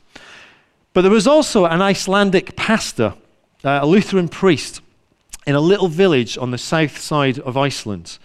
But 0.93 1.01
there 1.01 1.12
was 1.12 1.27
also 1.27 1.65
an 1.65 1.81
Icelandic 1.81 2.55
pastor, 2.55 3.13
uh, 3.63 3.79
a 3.81 3.86
Lutheran 3.86 4.29
priest, 4.29 4.81
in 5.45 5.53
a 5.53 5.60
little 5.60 5.88
village 5.88 6.38
on 6.38 6.50
the 6.50 6.57
south 6.57 6.98
side 6.98 7.38
of 7.39 7.55
Iceland. 7.55 8.17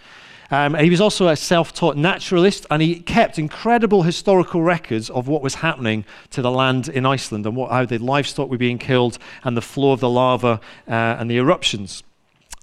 Um, 0.51 0.75
he 0.75 0.89
was 0.89 0.99
also 0.99 1.29
a 1.29 1.35
self 1.37 1.73
taught 1.73 1.95
naturalist, 1.95 2.65
and 2.69 2.81
he 2.81 2.99
kept 2.99 3.39
incredible 3.39 4.03
historical 4.03 4.61
records 4.61 5.09
of 5.09 5.29
what 5.29 5.41
was 5.41 5.55
happening 5.55 6.03
to 6.31 6.41
the 6.41 6.51
land 6.51 6.89
in 6.89 7.05
Iceland 7.05 7.45
and 7.45 7.55
what, 7.55 7.71
how 7.71 7.85
the 7.85 7.97
livestock 7.97 8.49
were 8.49 8.57
being 8.57 8.77
killed 8.77 9.17
and 9.45 9.55
the 9.55 9.61
flow 9.61 9.93
of 9.93 10.01
the 10.01 10.09
lava 10.09 10.59
uh, 10.89 10.91
and 10.91 11.31
the 11.31 11.37
eruptions. 11.37 12.03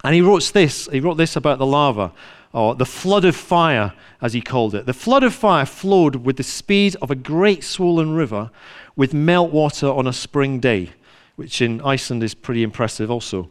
And 0.05 0.15
he 0.15 0.21
wrote 0.21 0.53
this, 0.53 0.87
he 0.93 1.01
wrote 1.01 1.17
this 1.17 1.35
about 1.35 1.59
the 1.59 1.67
lava, 1.67 2.13
or 2.53 2.75
the 2.75 2.87
flood 2.87 3.25
of 3.25 3.35
fire, 3.35 3.95
as 4.21 4.35
he 4.35 4.43
called 4.43 4.75
it. 4.75 4.85
The 4.85 4.93
flood 4.93 5.25
of 5.25 5.35
fire 5.35 5.65
flowed 5.65 6.17
with 6.17 6.37
the 6.37 6.43
speed 6.43 6.95
of 7.01 7.11
a 7.11 7.15
great 7.15 7.65
swollen 7.65 8.15
river 8.15 8.51
with 8.97 9.13
meltwater 9.13 9.97
on 9.97 10.07
a 10.07 10.13
spring 10.13 10.61
day, 10.61 10.91
which 11.37 11.63
in 11.63 11.81
Iceland 11.81 12.23
is 12.23 12.35
pretty 12.35 12.63
impressive 12.63 13.11
also. 13.11 13.51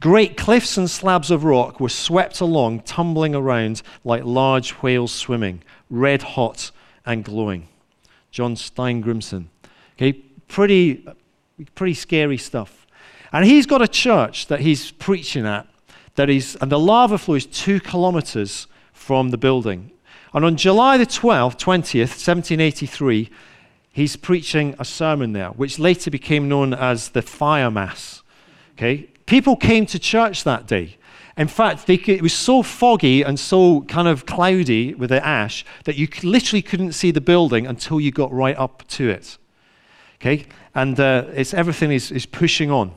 Great 0.00 0.36
cliffs 0.36 0.76
and 0.76 0.88
slabs 0.88 1.30
of 1.30 1.42
rock 1.42 1.80
were 1.80 1.88
swept 1.88 2.40
along, 2.40 2.80
tumbling 2.82 3.34
around 3.34 3.82
like 4.04 4.24
large 4.24 4.70
whales 4.74 5.12
swimming, 5.12 5.60
red 5.90 6.22
hot 6.22 6.70
and 7.04 7.24
glowing. 7.24 7.66
John 8.30 8.54
Steingrimsson. 8.54 9.46
Okay, 9.96 10.12
pretty, 10.46 11.04
pretty 11.74 11.94
scary 11.94 12.38
stuff. 12.38 12.86
And 13.32 13.44
he's 13.44 13.66
got 13.66 13.82
a 13.82 13.88
church 13.88 14.46
that 14.46 14.60
he's 14.60 14.92
preaching 14.92 15.44
at, 15.44 15.66
that 16.14 16.30
is, 16.30 16.56
and 16.60 16.70
the 16.70 16.78
lava 16.78 17.18
flow 17.18 17.34
is 17.34 17.46
two 17.46 17.80
kilometers 17.80 18.68
from 18.92 19.30
the 19.30 19.38
building. 19.38 19.90
And 20.32 20.44
on 20.44 20.56
July 20.56 20.96
the 20.96 21.06
12th, 21.06 21.58
20th, 21.58 22.14
1783, 22.14 23.30
he's 23.90 24.14
preaching 24.14 24.76
a 24.78 24.84
sermon 24.84 25.32
there, 25.32 25.48
which 25.48 25.80
later 25.80 26.10
became 26.10 26.48
known 26.48 26.72
as 26.72 27.10
the 27.10 27.22
Fire 27.22 27.70
Mass. 27.70 28.22
Okay, 28.74 29.08
People 29.28 29.56
came 29.56 29.84
to 29.84 29.98
church 29.98 30.44
that 30.44 30.66
day. 30.66 30.96
In 31.36 31.48
fact, 31.48 31.84
could, 31.84 32.08
it 32.08 32.22
was 32.22 32.32
so 32.32 32.62
foggy 32.62 33.20
and 33.20 33.38
so 33.38 33.82
kind 33.82 34.08
of 34.08 34.24
cloudy 34.24 34.94
with 34.94 35.10
the 35.10 35.24
ash 35.24 35.66
that 35.84 35.96
you 35.96 36.08
literally 36.22 36.62
couldn't 36.62 36.92
see 36.92 37.10
the 37.10 37.20
building 37.20 37.66
until 37.66 38.00
you 38.00 38.10
got 38.10 38.32
right 38.32 38.56
up 38.56 38.88
to 38.88 39.10
it. 39.10 39.36
Okay? 40.14 40.46
And 40.74 40.98
uh, 40.98 41.26
it's, 41.34 41.52
everything 41.52 41.92
is, 41.92 42.10
is 42.10 42.24
pushing 42.24 42.70
on. 42.70 42.94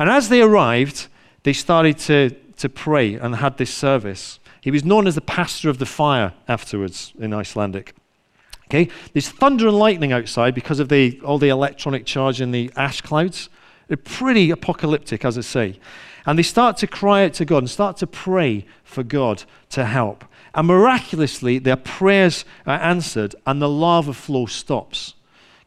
And 0.00 0.10
as 0.10 0.28
they 0.28 0.42
arrived, 0.42 1.06
they 1.44 1.52
started 1.52 1.96
to, 1.98 2.30
to 2.56 2.68
pray 2.68 3.14
and 3.14 3.36
had 3.36 3.56
this 3.56 3.72
service. 3.72 4.40
He 4.60 4.72
was 4.72 4.84
known 4.84 5.06
as 5.06 5.14
the 5.14 5.20
pastor 5.20 5.70
of 5.70 5.78
the 5.78 5.86
fire 5.86 6.34
afterwards 6.48 7.12
in 7.20 7.32
Icelandic. 7.32 7.94
Okay? 8.64 8.88
There's 9.12 9.28
thunder 9.28 9.68
and 9.68 9.78
lightning 9.78 10.10
outside 10.10 10.56
because 10.56 10.80
of 10.80 10.88
the, 10.88 11.20
all 11.24 11.38
the 11.38 11.50
electronic 11.50 12.04
charge 12.04 12.40
in 12.40 12.50
the 12.50 12.68
ash 12.74 13.00
clouds. 13.00 13.48
They're 13.88 13.96
pretty 13.96 14.50
apocalyptic, 14.50 15.24
as 15.24 15.36
I 15.36 15.40
say. 15.40 15.80
And 16.26 16.38
they 16.38 16.42
start 16.42 16.76
to 16.78 16.86
cry 16.86 17.24
out 17.24 17.32
to 17.34 17.44
God 17.44 17.58
and 17.58 17.70
start 17.70 17.96
to 17.98 18.06
pray 18.06 18.66
for 18.84 19.02
God 19.02 19.44
to 19.70 19.86
help. 19.86 20.24
And 20.54 20.66
miraculously, 20.66 21.58
their 21.58 21.76
prayers 21.76 22.44
are 22.66 22.78
answered 22.78 23.34
and 23.46 23.60
the 23.60 23.68
lava 23.68 24.12
flow 24.12 24.46
stops. 24.46 25.14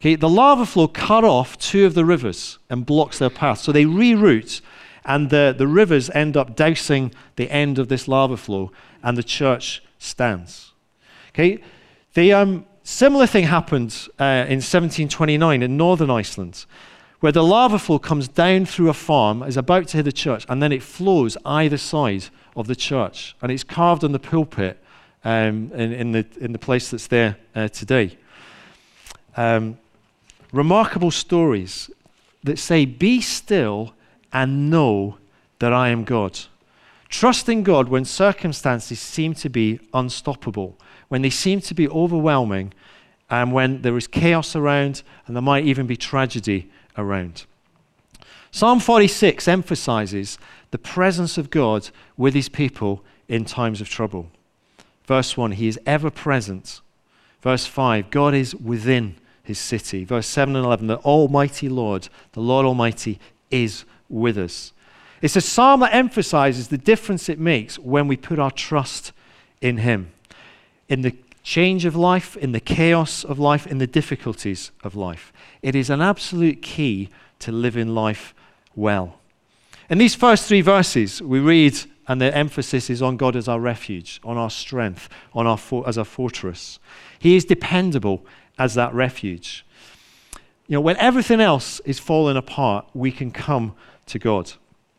Okay, 0.00 0.16
the 0.16 0.28
lava 0.28 0.66
flow 0.66 0.88
cut 0.88 1.22
off 1.22 1.56
two 1.58 1.86
of 1.86 1.94
the 1.94 2.04
rivers 2.04 2.58
and 2.68 2.84
blocks 2.84 3.18
their 3.18 3.30
path. 3.30 3.58
So 3.58 3.70
they 3.70 3.84
reroute, 3.84 4.60
and 5.04 5.30
the, 5.30 5.54
the 5.56 5.68
rivers 5.68 6.10
end 6.10 6.36
up 6.36 6.56
dousing 6.56 7.14
the 7.36 7.48
end 7.50 7.78
of 7.78 7.88
this 7.88 8.08
lava 8.08 8.36
flow, 8.36 8.72
and 9.02 9.16
the 9.16 9.22
church 9.22 9.82
stands. 9.98 10.72
Okay, 11.28 11.62
the 12.14 12.32
um, 12.32 12.66
similar 12.82 13.28
thing 13.28 13.44
happened 13.44 14.08
uh, 14.18 14.44
in 14.48 14.58
1729 14.58 15.62
in 15.62 15.76
northern 15.76 16.10
Iceland 16.10 16.66
where 17.22 17.30
the 17.30 17.44
lava 17.44 17.78
flow 17.78 18.00
comes 18.00 18.26
down 18.26 18.66
through 18.66 18.88
a 18.88 18.92
farm, 18.92 19.44
is 19.44 19.56
about 19.56 19.86
to 19.86 19.96
hit 19.96 20.02
the 20.02 20.10
church, 20.12 20.44
and 20.48 20.60
then 20.60 20.72
it 20.72 20.82
flows 20.82 21.36
either 21.44 21.78
side 21.78 22.24
of 22.56 22.66
the 22.66 22.74
church. 22.74 23.36
And 23.40 23.52
it's 23.52 23.62
carved 23.62 24.02
on 24.02 24.10
the 24.10 24.18
pulpit 24.18 24.82
um, 25.22 25.70
in, 25.72 25.92
in, 25.92 26.10
the, 26.10 26.26
in 26.40 26.50
the 26.50 26.58
place 26.58 26.90
that's 26.90 27.06
there 27.06 27.36
uh, 27.54 27.68
today. 27.68 28.18
Um, 29.36 29.78
remarkable 30.52 31.12
stories 31.12 31.92
that 32.42 32.58
say, 32.58 32.86
Be 32.86 33.20
still 33.20 33.94
and 34.32 34.68
know 34.68 35.18
that 35.60 35.72
I 35.72 35.90
am 35.90 36.02
God. 36.02 36.40
Trust 37.08 37.48
in 37.48 37.62
God 37.62 37.88
when 37.88 38.04
circumstances 38.04 38.98
seem 38.98 39.34
to 39.34 39.48
be 39.48 39.78
unstoppable, 39.94 40.76
when 41.06 41.22
they 41.22 41.30
seem 41.30 41.60
to 41.60 41.74
be 41.74 41.88
overwhelming, 41.88 42.72
and 43.30 43.52
when 43.52 43.82
there 43.82 43.96
is 43.96 44.08
chaos 44.08 44.56
around, 44.56 45.04
and 45.28 45.36
there 45.36 45.40
might 45.40 45.64
even 45.64 45.86
be 45.86 45.96
tragedy 45.96 46.68
around. 46.96 47.46
Psalm 48.50 48.80
46 48.80 49.48
emphasizes 49.48 50.38
the 50.70 50.78
presence 50.78 51.38
of 51.38 51.50
God 51.50 51.88
with 52.16 52.34
his 52.34 52.48
people 52.48 53.02
in 53.28 53.44
times 53.44 53.80
of 53.80 53.88
trouble. 53.88 54.28
Verse 55.06 55.36
1, 55.36 55.52
he 55.52 55.68
is 55.68 55.80
ever 55.86 56.10
present. 56.10 56.80
Verse 57.40 57.66
5, 57.66 58.10
God 58.10 58.34
is 58.34 58.54
within 58.54 59.16
his 59.42 59.58
city. 59.58 60.04
Verse 60.04 60.26
7 60.26 60.54
and 60.54 60.64
11, 60.64 60.86
the 60.86 60.98
Almighty 60.98 61.68
Lord, 61.68 62.08
the 62.32 62.40
Lord 62.40 62.66
Almighty, 62.66 63.18
is 63.50 63.84
with 64.08 64.38
us. 64.38 64.72
It's 65.20 65.36
a 65.36 65.40
psalm 65.40 65.80
that 65.80 65.94
emphasizes 65.94 66.68
the 66.68 66.78
difference 66.78 67.28
it 67.28 67.38
makes 67.38 67.78
when 67.78 68.08
we 68.08 68.16
put 68.16 68.38
our 68.38 68.50
trust 68.50 69.12
in 69.60 69.78
him. 69.78 70.12
In 70.88 71.02
the 71.02 71.14
change 71.42 71.84
of 71.84 71.96
life, 71.96 72.36
in 72.36 72.52
the 72.52 72.60
chaos 72.60 73.24
of 73.24 73.38
life, 73.38 73.66
in 73.66 73.78
the 73.78 73.86
difficulties 73.86 74.70
of 74.82 74.94
life. 74.94 75.32
It 75.62 75.76
is 75.76 75.90
an 75.90 76.00
absolute 76.00 76.60
key 76.60 77.08
to 77.38 77.52
living 77.52 77.94
life 77.94 78.34
well. 78.74 79.18
In 79.88 79.98
these 79.98 80.14
first 80.14 80.46
three 80.46 80.60
verses, 80.60 81.22
we 81.22 81.38
read, 81.38 81.78
and 82.08 82.20
the 82.20 82.36
emphasis 82.36 82.90
is 82.90 83.02
on 83.02 83.16
God 83.16 83.36
as 83.36 83.48
our 83.48 83.60
refuge, 83.60 84.20
on 84.24 84.36
our 84.36 84.50
strength, 84.50 85.08
on 85.32 85.46
our 85.46 85.58
for- 85.58 85.88
as 85.88 85.96
a 85.96 86.04
fortress. 86.04 86.78
He 87.18 87.36
is 87.36 87.44
dependable 87.44 88.26
as 88.58 88.74
that 88.74 88.92
refuge. 88.92 89.64
You 90.66 90.74
know, 90.74 90.80
when 90.80 90.96
everything 90.96 91.40
else 91.40 91.80
is 91.80 91.98
falling 91.98 92.36
apart, 92.36 92.86
we 92.94 93.12
can 93.12 93.30
come 93.30 93.74
to 94.06 94.18
God. 94.18 94.52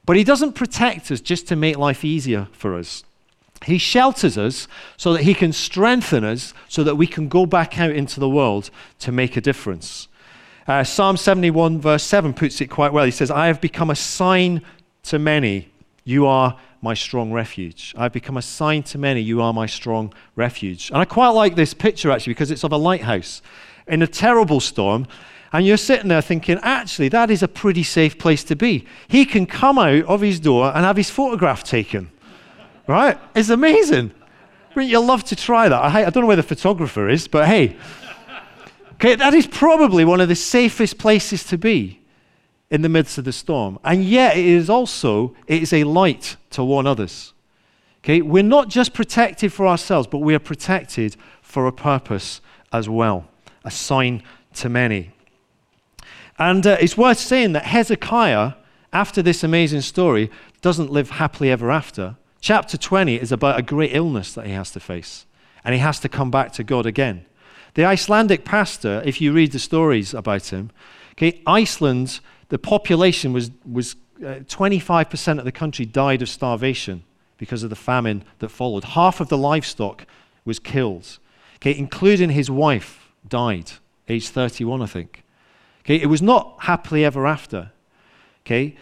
But 0.05 0.15
He 0.15 0.23
doesn't 0.23 0.53
protect 0.53 1.11
us 1.11 1.21
just 1.21 1.47
to 1.47 1.55
make 1.55 1.77
life 1.77 2.05
easier 2.05 2.47
for 2.51 2.75
us. 2.77 3.03
He 3.65 3.77
shelters 3.77 4.37
us 4.37 4.67
so 4.97 5.13
that 5.13 5.23
He 5.23 5.33
can 5.33 5.53
strengthen 5.53 6.23
us 6.23 6.53
so 6.67 6.83
that 6.83 6.95
we 6.95 7.07
can 7.07 7.27
go 7.27 7.45
back 7.45 7.79
out 7.79 7.91
into 7.91 8.19
the 8.19 8.29
world 8.29 8.69
to 8.99 9.11
make 9.11 9.35
a 9.35 9.41
difference. 9.41 10.07
Uh, 10.67 10.83
Psalm 10.83 11.17
71, 11.17 11.79
verse 11.81 12.03
7, 12.03 12.33
puts 12.33 12.61
it 12.61 12.67
quite 12.67 12.93
well. 12.93 13.05
He 13.05 13.11
says, 13.11 13.29
I 13.29 13.47
have 13.47 13.59
become 13.59 13.89
a 13.89 13.95
sign 13.95 14.61
to 15.03 15.19
many. 15.19 15.69
You 16.03 16.25
are 16.25 16.57
my 16.81 16.93
strong 16.93 17.31
refuge. 17.31 17.93
I've 17.97 18.13
become 18.13 18.37
a 18.37 18.41
sign 18.41 18.83
to 18.83 18.97
many. 18.97 19.21
You 19.21 19.41
are 19.41 19.53
my 19.53 19.65
strong 19.65 20.13
refuge. 20.35 20.89
And 20.89 20.97
I 20.97 21.05
quite 21.05 21.29
like 21.29 21.55
this 21.55 21.73
picture 21.73 22.11
actually 22.11 22.31
because 22.33 22.51
it's 22.51 22.63
of 22.63 22.71
a 22.71 22.77
lighthouse 22.77 23.41
in 23.87 24.01
a 24.01 24.07
terrible 24.07 24.59
storm. 24.59 25.07
And 25.51 25.65
you're 25.65 25.77
sitting 25.77 26.07
there 26.07 26.21
thinking, 26.21 26.59
actually, 26.63 27.09
that 27.09 27.29
is 27.29 27.43
a 27.43 27.47
pretty 27.47 27.83
safe 27.83 28.17
place 28.17 28.43
to 28.45 28.55
be. 28.55 28.87
He 29.07 29.25
can 29.25 29.45
come 29.45 29.77
out 29.77 30.05
of 30.05 30.21
his 30.21 30.39
door 30.39 30.71
and 30.75 30.83
have 30.83 30.97
his 30.97 31.09
photograph 31.09 31.63
taken 31.63 32.09
right? 32.87 33.17
It's 33.35 33.49
amazing. 33.49 34.11
Wouldn't 34.75 34.91
you 34.91 34.99
love 34.99 35.23
to 35.25 35.35
try 35.35 35.69
that? 35.69 35.79
I, 35.79 36.05
I 36.05 36.09
don't 36.09 36.21
know 36.21 36.27
where 36.27 36.35
the 36.35 36.43
photographer 36.43 37.09
is, 37.09 37.27
but 37.27 37.47
hey. 37.47 37.77
Okay, 38.95 39.15
that 39.15 39.33
is 39.33 39.47
probably 39.47 40.05
one 40.05 40.21
of 40.21 40.29
the 40.29 40.35
safest 40.35 40.97
places 40.97 41.43
to 41.45 41.57
be 41.57 41.99
in 42.69 42.81
the 42.81 42.89
midst 42.89 43.17
of 43.17 43.25
the 43.25 43.31
storm. 43.31 43.79
And 43.83 44.03
yet 44.03 44.37
it 44.37 44.45
is 44.45 44.69
also, 44.69 45.35
it 45.47 45.61
is 45.61 45.73
a 45.73 45.83
light 45.83 46.37
to 46.51 46.63
warn 46.63 46.87
others. 46.87 47.33
Okay, 47.99 48.21
we're 48.21 48.43
not 48.43 48.67
just 48.67 48.93
protected 48.93 49.53
for 49.53 49.67
ourselves, 49.67 50.07
but 50.07 50.19
we 50.19 50.35
are 50.35 50.39
protected 50.39 51.15
for 51.41 51.67
a 51.67 51.71
purpose 51.71 52.41
as 52.71 52.89
well, 52.89 53.25
a 53.63 53.71
sign 53.71 54.23
to 54.55 54.69
many. 54.69 55.11
And 56.37 56.65
uh, 56.65 56.77
it's 56.81 56.97
worth 56.97 57.19
saying 57.19 57.53
that 57.53 57.65
Hezekiah, 57.65 58.53
after 58.91 59.21
this 59.21 59.43
amazing 59.43 59.81
story, 59.81 60.31
doesn't 60.61 60.91
live 60.91 61.11
happily 61.11 61.51
ever 61.51 61.71
after. 61.71 62.17
Chapter 62.41 62.77
20 62.77 63.15
is 63.15 63.31
about 63.31 63.57
a 63.57 63.61
great 63.61 63.95
illness 63.95 64.33
that 64.33 64.47
he 64.47 64.51
has 64.51 64.71
to 64.71 64.79
face, 64.79 65.25
and 65.63 65.73
he 65.73 65.79
has 65.79 65.99
to 66.01 66.09
come 66.09 66.31
back 66.31 66.51
to 66.53 66.63
God 66.63 66.85
again. 66.85 67.25
The 67.73 67.85
Icelandic 67.85 68.45
pastor, 68.45 69.01
if 69.05 69.19
you 69.19 69.33
read 69.33 69.51
the 69.51 69.59
stories 69.59 70.13
about 70.13 70.47
him, 70.47 70.69
okay, 71.13 71.41
Iceland, 71.47 72.19
the 72.49 72.59
population 72.59 73.33
was, 73.33 73.51
was 73.69 73.95
uh, 74.19 74.41
25% 74.45 75.39
of 75.39 75.45
the 75.45 75.51
country 75.51 75.85
died 75.85 76.21
of 76.21 76.29
starvation 76.29 77.03
because 77.37 77.63
of 77.63 77.69
the 77.69 77.75
famine 77.75 78.23
that 78.39 78.49
followed. 78.49 78.83
Half 78.83 79.19
of 79.19 79.29
the 79.29 79.37
livestock 79.37 80.05
was 80.45 80.59
killed, 80.59 81.17
okay, 81.57 81.75
including 81.75 82.29
his 82.29 82.49
wife 82.49 83.11
died, 83.27 83.71
age 84.07 84.29
31, 84.29 84.81
I 84.81 84.85
think. 84.85 85.23
Okay, 85.81 85.95
it 85.95 86.07
was 86.07 86.21
not 86.21 86.55
happily 86.59 87.03
ever 87.03 87.25
after. 87.25 87.71
Okay, 88.45 88.75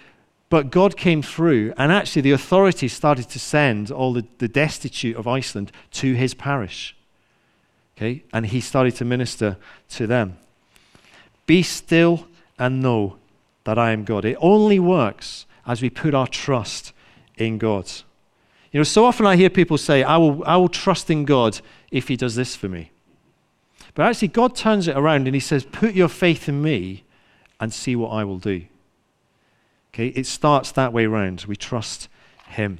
but 0.49 0.69
God 0.69 0.97
came 0.97 1.21
through, 1.21 1.73
and 1.77 1.91
actually, 1.91 2.23
the 2.23 2.31
authorities 2.31 2.93
started 2.93 3.29
to 3.29 3.39
send 3.39 3.89
all 3.89 4.11
the, 4.11 4.25
the 4.39 4.49
destitute 4.49 5.15
of 5.15 5.27
Iceland 5.27 5.71
to 5.91 6.13
his 6.13 6.33
parish. 6.33 6.95
Okay? 8.01 8.23
And 8.33 8.47
he 8.47 8.61
started 8.61 8.95
to 8.95 9.05
minister 9.05 9.57
to 9.89 10.07
them. 10.07 10.37
Be 11.45 11.61
still 11.61 12.27
and 12.57 12.81
know 12.81 13.17
that 13.63 13.77
I 13.77 13.91
am 13.91 14.05
God. 14.05 14.25
It 14.25 14.37
only 14.41 14.79
works 14.79 15.45
as 15.67 15.83
we 15.83 15.89
put 15.91 16.15
our 16.15 16.27
trust 16.27 16.93
in 17.37 17.59
God. 17.59 17.91
You 18.71 18.79
know, 18.79 18.83
so 18.83 19.05
often 19.05 19.27
I 19.27 19.35
hear 19.35 19.51
people 19.51 19.77
say, 19.77 20.01
I 20.01 20.17
will, 20.17 20.43
I 20.45 20.57
will 20.57 20.69
trust 20.69 21.11
in 21.11 21.25
God 21.25 21.61
if 21.91 22.07
He 22.07 22.15
does 22.15 22.35
this 22.35 22.55
for 22.55 22.67
me. 22.67 22.89
But 23.93 24.07
actually, 24.07 24.29
God 24.29 24.55
turns 24.55 24.87
it 24.87 24.97
around 24.97 25.27
and 25.27 25.35
He 25.35 25.39
says, 25.39 25.63
Put 25.65 25.93
your 25.93 26.07
faith 26.07 26.49
in 26.49 26.61
me 26.61 27.03
and 27.59 27.71
see 27.71 27.95
what 27.95 28.09
I 28.09 28.23
will 28.23 28.39
do. 28.39 28.63
Okay, 29.93 30.07
it 30.07 30.25
starts 30.25 30.71
that 30.71 30.93
way 30.93 31.05
round. 31.05 31.41
We 31.41 31.55
trust 31.55 32.07
Him. 32.47 32.79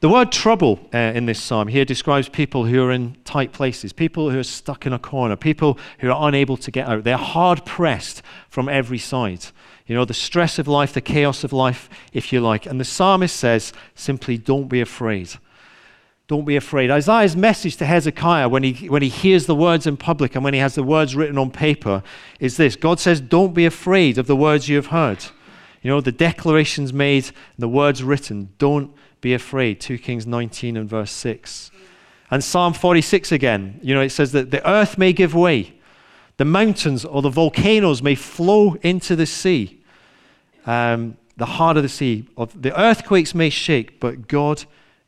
The 0.00 0.08
word 0.08 0.32
trouble 0.32 0.78
uh, 0.92 0.98
in 0.98 1.26
this 1.26 1.42
psalm 1.42 1.68
here 1.68 1.84
describes 1.84 2.28
people 2.28 2.66
who 2.66 2.82
are 2.84 2.92
in 2.92 3.16
tight 3.24 3.52
places, 3.52 3.92
people 3.92 4.30
who 4.30 4.38
are 4.38 4.44
stuck 4.44 4.86
in 4.86 4.92
a 4.92 4.98
corner, 4.98 5.36
people 5.36 5.78
who 5.98 6.10
are 6.10 6.28
unable 6.28 6.56
to 6.58 6.70
get 6.70 6.88
out. 6.88 7.04
They're 7.04 7.16
hard 7.16 7.64
pressed 7.64 8.22
from 8.48 8.68
every 8.68 8.98
side. 8.98 9.46
You 9.86 9.94
know, 9.94 10.04
the 10.04 10.14
stress 10.14 10.58
of 10.58 10.66
life, 10.66 10.92
the 10.92 11.00
chaos 11.00 11.44
of 11.44 11.52
life, 11.52 11.88
if 12.12 12.32
you 12.32 12.40
like. 12.40 12.66
And 12.66 12.80
the 12.80 12.84
psalmist 12.84 13.36
says 13.36 13.72
simply, 13.94 14.36
don't 14.36 14.68
be 14.68 14.80
afraid. 14.80 15.30
Don't 16.28 16.44
be 16.44 16.56
afraid. 16.56 16.90
Isaiah's 16.90 17.36
message 17.36 17.76
to 17.76 17.86
Hezekiah 17.86 18.48
when 18.48 18.64
he, 18.64 18.88
when 18.88 19.02
he 19.02 19.08
hears 19.08 19.46
the 19.46 19.54
words 19.54 19.86
in 19.86 19.96
public 19.96 20.34
and 20.34 20.42
when 20.42 20.54
he 20.54 20.60
has 20.60 20.74
the 20.74 20.82
words 20.82 21.14
written 21.14 21.38
on 21.38 21.52
paper 21.52 22.02
is 22.40 22.56
this 22.56 22.74
God 22.74 22.98
says, 22.98 23.20
Don't 23.20 23.54
be 23.54 23.64
afraid 23.64 24.18
of 24.18 24.26
the 24.26 24.34
words 24.34 24.68
you 24.68 24.74
have 24.74 24.86
heard. 24.86 25.24
You 25.82 25.90
know, 25.90 26.00
the 26.00 26.10
declarations 26.10 26.92
made, 26.92 27.30
the 27.56 27.68
words 27.68 28.02
written. 28.02 28.52
Don't 28.58 28.92
be 29.26 29.34
afraid. 29.34 29.80
2 29.80 29.98
Kings 29.98 30.24
19 30.24 30.76
and 30.76 30.88
verse 30.88 31.10
6. 31.10 31.72
And 32.30 32.44
Psalm 32.44 32.72
46 32.72 33.32
again, 33.32 33.80
you 33.82 33.92
know, 33.92 34.00
it 34.00 34.10
says 34.10 34.30
that 34.32 34.52
the 34.52 34.64
earth 34.68 34.98
may 34.98 35.12
give 35.12 35.34
way, 35.34 35.74
the 36.36 36.44
mountains 36.44 37.04
or 37.04 37.22
the 37.22 37.30
volcanoes 37.30 38.02
may 38.02 38.14
flow 38.14 38.74
into 38.82 39.16
the 39.16 39.26
sea, 39.26 39.82
um, 40.64 41.16
the 41.36 41.46
heart 41.46 41.76
of 41.76 41.82
the 41.82 41.88
sea. 41.88 42.28
The 42.54 42.78
earthquakes 42.80 43.34
may 43.34 43.50
shake, 43.50 43.98
but 43.98 44.28
God 44.28 44.64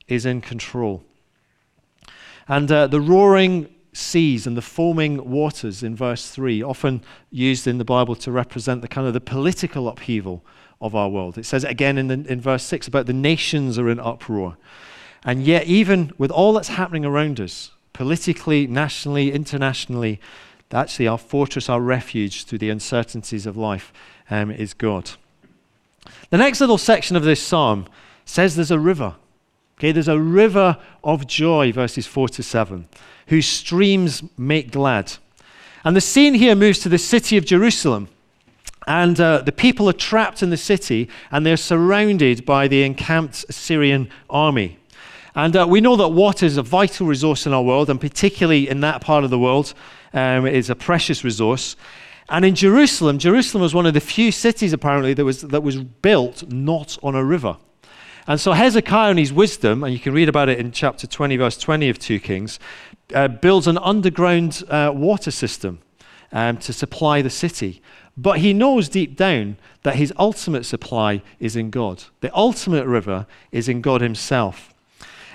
is 0.08 0.26
in 0.26 0.40
control. 0.40 1.04
And 2.48 2.72
uh, 2.72 2.88
the 2.88 3.00
roaring 3.00 3.68
seas 3.92 4.48
and 4.48 4.56
the 4.56 4.62
foaming 4.62 5.30
waters 5.30 5.84
in 5.84 5.94
verse 5.94 6.28
3, 6.28 6.60
often 6.62 7.04
used 7.30 7.68
in 7.68 7.78
the 7.78 7.84
Bible 7.84 8.16
to 8.16 8.32
represent 8.32 8.82
the 8.82 8.88
kind 8.88 9.06
of 9.06 9.12
the 9.12 9.20
political 9.20 9.88
upheaval 9.88 10.44
of 10.80 10.94
our 10.94 11.08
world. 11.08 11.38
It 11.38 11.44
says 11.46 11.64
it 11.64 11.70
again 11.70 11.98
in, 11.98 12.08
the, 12.08 12.32
in 12.32 12.40
verse 12.40 12.62
6 12.64 12.86
about 12.86 13.06
the 13.06 13.12
nations 13.12 13.78
are 13.78 13.88
in 13.88 13.98
uproar. 13.98 14.56
And 15.24 15.44
yet, 15.44 15.66
even 15.66 16.12
with 16.18 16.30
all 16.30 16.52
that's 16.52 16.68
happening 16.68 17.04
around 17.04 17.40
us, 17.40 17.72
politically, 17.92 18.66
nationally, 18.66 19.32
internationally, 19.32 20.20
actually 20.72 21.08
our 21.08 21.18
fortress, 21.18 21.68
our 21.68 21.80
refuge 21.80 22.44
through 22.44 22.58
the 22.58 22.70
uncertainties 22.70 23.46
of 23.46 23.56
life 23.56 23.92
um, 24.30 24.50
is 24.50 24.74
God. 24.74 25.10
The 26.30 26.38
next 26.38 26.60
little 26.60 26.78
section 26.78 27.16
of 27.16 27.24
this 27.24 27.42
psalm 27.42 27.86
says 28.24 28.54
there's 28.54 28.70
a 28.70 28.78
river. 28.78 29.14
Okay, 29.78 29.92
there's 29.92 30.08
a 30.08 30.20
river 30.20 30.76
of 31.04 31.26
joy, 31.26 31.72
verses 31.72 32.06
4 32.06 32.28
to 32.30 32.42
7, 32.42 32.88
whose 33.28 33.46
streams 33.46 34.22
make 34.36 34.70
glad. 34.72 35.14
And 35.84 35.96
the 35.96 36.00
scene 36.00 36.34
here 36.34 36.54
moves 36.54 36.80
to 36.80 36.88
the 36.88 36.98
city 36.98 37.36
of 37.36 37.44
Jerusalem. 37.44 38.08
And 38.86 39.20
uh, 39.20 39.42
the 39.42 39.52
people 39.52 39.88
are 39.88 39.94
trapped 39.94 40.42
in 40.42 40.50
the 40.50 40.56
city 40.56 41.08
and 41.30 41.44
they're 41.44 41.56
surrounded 41.56 42.46
by 42.46 42.68
the 42.68 42.82
encamped 42.84 43.44
Assyrian 43.48 44.08
army. 44.30 44.78
And 45.34 45.54
uh, 45.56 45.66
we 45.68 45.80
know 45.80 45.96
that 45.96 46.08
water 46.08 46.46
is 46.46 46.56
a 46.56 46.62
vital 46.62 47.06
resource 47.06 47.46
in 47.46 47.52
our 47.52 47.62
world, 47.62 47.90
and 47.90 48.00
particularly 48.00 48.68
in 48.68 48.80
that 48.80 49.00
part 49.00 49.22
of 49.24 49.30
the 49.30 49.38
world, 49.38 49.72
um, 50.12 50.46
is 50.46 50.68
a 50.68 50.74
precious 50.74 51.22
resource. 51.22 51.76
And 52.28 52.44
in 52.44 52.54
Jerusalem, 52.54 53.18
Jerusalem 53.18 53.62
was 53.62 53.74
one 53.74 53.86
of 53.86 53.94
the 53.94 54.00
few 54.00 54.32
cities 54.32 54.72
apparently 54.72 55.14
that 55.14 55.24
was, 55.24 55.42
that 55.42 55.62
was 55.62 55.76
built 55.76 56.50
not 56.50 56.98
on 57.02 57.14
a 57.14 57.24
river. 57.24 57.56
And 58.26 58.38
so 58.38 58.52
Hezekiah, 58.52 59.12
in 59.12 59.16
his 59.16 59.32
wisdom, 59.32 59.82
and 59.82 59.92
you 59.92 59.98
can 59.98 60.12
read 60.12 60.28
about 60.28 60.50
it 60.50 60.58
in 60.58 60.70
chapter 60.70 61.06
20, 61.06 61.36
verse 61.38 61.56
20 61.56 61.88
of 61.88 61.98
2 61.98 62.20
Kings, 62.20 62.58
uh, 63.14 63.28
builds 63.28 63.66
an 63.66 63.78
underground 63.78 64.62
uh, 64.68 64.92
water 64.94 65.30
system 65.30 65.78
um, 66.32 66.58
to 66.58 66.74
supply 66.74 67.22
the 67.22 67.30
city. 67.30 67.80
But 68.20 68.40
he 68.40 68.52
knows 68.52 68.88
deep 68.88 69.16
down 69.16 69.58
that 69.84 69.94
his 69.94 70.12
ultimate 70.18 70.66
supply 70.66 71.22
is 71.38 71.54
in 71.54 71.70
God. 71.70 72.02
The 72.20 72.34
ultimate 72.36 72.84
river 72.84 73.26
is 73.52 73.68
in 73.68 73.80
God 73.80 74.00
himself. 74.00 74.74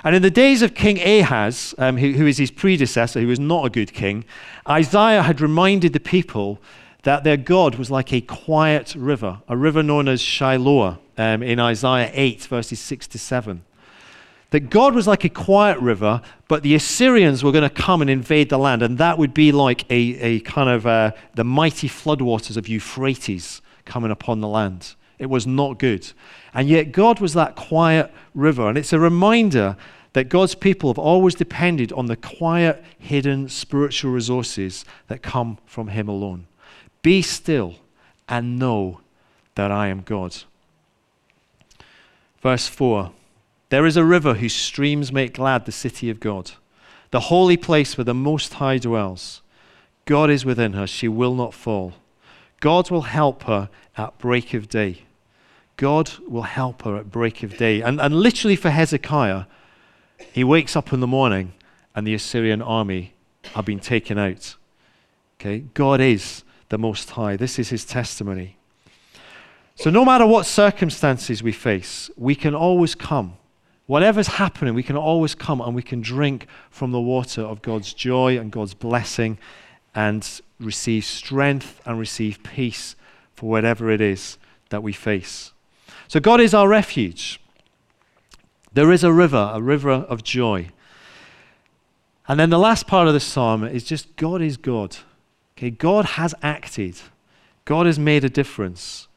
And 0.04 0.14
in 0.14 0.22
the 0.22 0.30
days 0.30 0.62
of 0.62 0.76
King 0.76 1.00
Ahaz, 1.00 1.74
um, 1.78 1.96
who, 1.96 2.12
who 2.12 2.28
is 2.28 2.38
his 2.38 2.52
predecessor, 2.52 3.22
who 3.22 3.28
was 3.28 3.40
not 3.40 3.66
a 3.66 3.70
good 3.70 3.94
king, 3.94 4.26
Isaiah 4.68 5.24
had 5.24 5.40
reminded 5.40 5.94
the 5.94 6.02
people 6.02 6.60
that 7.04 7.24
their 7.24 7.38
God 7.38 7.76
was 7.76 7.90
like 7.90 8.12
a 8.12 8.20
quiet 8.20 8.96
river, 8.96 9.42
a 9.48 9.56
river 9.56 9.82
known 9.82 10.10
as 10.10 10.22
Shiloah 10.22 11.00
um, 11.18 11.42
in 11.42 11.62
Isaiah 11.62 12.12
8, 12.14 12.44
verses 12.44 12.82
6 12.82 13.08
to 13.08 13.18
7. 13.18 13.64
That 14.54 14.70
God 14.70 14.94
was 14.94 15.08
like 15.08 15.24
a 15.24 15.30
quiet 15.30 15.80
river, 15.80 16.22
but 16.48 16.62
the 16.62 16.76
Assyrians 16.76 17.44
were 17.44 17.52
going 17.52 17.68
to 17.68 17.72
come 17.72 18.02
and 18.02 18.10
invade 18.10 18.50
the 18.50 18.60
land, 18.60 18.84
and 18.84 19.00
that 19.00 19.18
would 19.18 19.34
be 19.34 19.52
like 19.52 19.84
a, 19.90 19.96
a 19.96 20.40
kind 20.42 20.70
of 20.70 20.86
uh, 20.86 21.14
the 21.34 21.44
mighty 21.44 21.90
floodwaters 21.90 22.56
of 22.56 22.68
Euphrates 22.68 23.64
coming 23.86 24.12
upon 24.12 24.42
the 24.42 24.48
land. 24.48 24.94
It 25.18 25.26
was 25.26 25.48
not 25.48 25.80
good. 25.80 26.12
And 26.54 26.70
yet, 26.70 26.92
God 26.92 27.20
was 27.20 27.34
that 27.34 27.56
quiet 27.56 28.14
river, 28.36 28.70
and 28.70 28.78
it's 28.78 28.94
a 28.94 29.00
reminder 29.00 29.76
that 30.14 30.26
God's 30.26 30.54
people 30.54 30.92
have 30.92 31.00
always 31.00 31.34
depended 31.34 31.92
on 31.92 32.06
the 32.06 32.16
quiet, 32.16 32.84
hidden 33.00 33.50
spiritual 33.50 34.12
resources 34.12 34.86
that 35.08 35.24
come 35.24 35.58
from 35.66 35.88
Him 35.88 36.08
alone. 36.08 36.46
Be 37.02 37.24
still 37.24 37.78
and 38.30 38.60
know 38.60 39.02
that 39.56 39.72
I 39.72 39.88
am 39.88 40.02
God. 40.02 40.44
Verse 42.44 42.68
4 42.68 43.12
There 43.74 43.88
is 43.88 43.98
a 43.98 44.06
river 44.06 44.36
whose 44.36 44.54
streams 44.54 45.12
make 45.12 45.34
glad 45.34 45.66
the 45.66 45.72
city 45.72 46.12
of 46.12 46.20
God, 46.20 46.52
the 47.10 47.22
holy 47.22 47.58
place 47.58 47.98
where 47.98 48.06
the 48.06 48.14
Most 48.14 48.54
High 48.54 48.78
dwells. 48.78 49.42
God 50.06 50.30
is 50.30 50.46
within 50.46 50.74
her, 50.74 50.86
she 50.86 51.08
will 51.08 51.34
not 51.34 51.56
fall. 51.56 51.94
God 52.60 52.92
will 52.92 53.02
help 53.02 53.46
her 53.46 53.70
at 53.98 54.16
break 54.20 54.54
of 54.54 54.70
day. 54.70 55.06
God 55.76 56.12
will 56.28 56.44
help 56.44 56.84
her 56.84 56.98
at 56.98 57.10
break 57.10 57.42
of 57.42 57.58
day. 57.58 57.82
And, 57.82 58.00
and 58.00 58.14
literally 58.14 58.56
for 58.56 58.70
Hezekiah, 58.70 59.46
he 60.32 60.44
wakes 60.44 60.76
up 60.76 60.94
in 60.94 61.00
the 61.00 61.08
morning 61.08 61.54
and 61.96 62.06
the 62.06 62.14
Assyrian 62.14 62.62
army 62.62 63.16
have 63.56 63.66
been 63.66 63.80
taken 63.80 64.20
out. 64.20 64.56
Okay? 65.40 65.64
God 65.74 66.00
is 66.00 66.44
the 66.70 66.78
Most 66.78 67.10
High. 67.10 67.38
This 67.38 67.58
is 67.58 67.70
his 67.70 67.86
testimony. 67.86 68.56
So, 69.74 69.90
no 69.90 70.06
matter 70.06 70.28
what 70.28 70.46
circumstances 70.46 71.42
we 71.42 71.52
face, 71.52 72.12
we 72.16 72.36
can 72.36 72.54
always 72.54 72.94
come. 72.94 73.38
Whatever's 73.94 74.28
happening, 74.28 74.74
we 74.74 74.82
can 74.82 74.98
always 74.98 75.36
come 75.36 75.62
and 75.62 75.76
we 75.76 75.84
can 75.84 76.02
drink 76.02 76.48
from 76.72 76.92
the 76.92 77.00
water 77.00 77.44
of 77.44 77.62
God's 77.62 77.94
joy 77.94 78.40
and 78.40 78.52
God's 78.52 78.74
blessing 78.74 79.38
and 79.94 80.28
receive 80.60 81.06
strength 81.06 81.80
and 81.86 82.00
receive 82.00 82.42
peace 82.42 82.96
for 83.36 83.52
whatever 83.52 83.92
it 83.92 84.02
is 84.02 84.40
that 84.70 84.82
we 84.82 84.94
face. 84.94 85.54
So, 86.08 86.20
God 86.20 86.42
is 86.42 86.56
our 86.56 86.68
refuge. 86.68 87.40
There 88.74 88.92
is 88.92 89.04
a 89.04 89.14
river, 89.14 89.52
a 89.54 89.62
river 89.62 89.92
of 89.92 90.24
joy. 90.24 90.70
And 92.28 92.40
then 92.40 92.50
the 92.50 92.58
last 92.58 92.88
part 92.88 93.08
of 93.08 93.14
the 93.14 93.20
psalm 93.20 93.64
is 93.64 93.84
just 93.84 94.16
God 94.16 94.42
is 94.42 94.58
God. 94.58 94.98
Okay, 95.56 95.70
God 95.70 96.06
has 96.06 96.34
acted. 96.42 96.96
God 97.64 97.86
has 97.86 98.00
made 98.00 98.24
a 98.24 98.30
difference. 98.30 99.08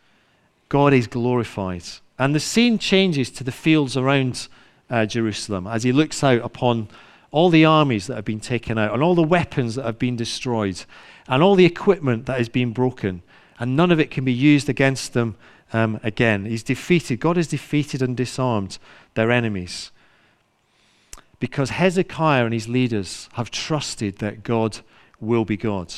God 0.68 0.92
is 0.92 1.06
glorified. 1.06 1.84
And 2.18 2.34
the 2.34 2.40
scene 2.40 2.78
changes 2.78 3.30
to 3.30 3.42
the 3.42 3.52
fields 3.52 3.96
around 3.96 4.48
uh, 4.90 5.06
Jerusalem 5.06 5.66
as 5.66 5.82
he 5.82 5.92
looks 5.92 6.22
out 6.22 6.42
upon 6.42 6.88
all 7.30 7.50
the 7.50 7.64
armies 7.64 8.06
that 8.06 8.14
have 8.14 8.24
been 8.24 8.40
taken 8.40 8.78
out, 8.78 8.94
and 8.94 9.02
all 9.02 9.14
the 9.14 9.22
weapons 9.22 9.74
that 9.74 9.84
have 9.84 9.98
been 9.98 10.16
destroyed, 10.16 10.84
and 11.28 11.42
all 11.42 11.54
the 11.54 11.66
equipment 11.66 12.26
that 12.26 12.38
has 12.38 12.48
been 12.48 12.72
broken, 12.72 13.22
and 13.58 13.76
none 13.76 13.90
of 13.90 14.00
it 14.00 14.10
can 14.10 14.24
be 14.24 14.32
used 14.32 14.68
against 14.68 15.12
them 15.12 15.36
um, 15.72 16.00
again. 16.02 16.46
He's 16.46 16.62
defeated. 16.62 17.20
God 17.20 17.36
has 17.36 17.48
defeated 17.48 18.00
and 18.00 18.16
disarmed 18.16 18.78
their 19.14 19.30
enemies. 19.30 19.90
Because 21.38 21.70
Hezekiah 21.70 22.44
and 22.44 22.54
his 22.54 22.68
leaders 22.68 23.28
have 23.32 23.50
trusted 23.50 24.18
that 24.18 24.42
God 24.42 24.78
will 25.20 25.44
be 25.44 25.56
God 25.56 25.92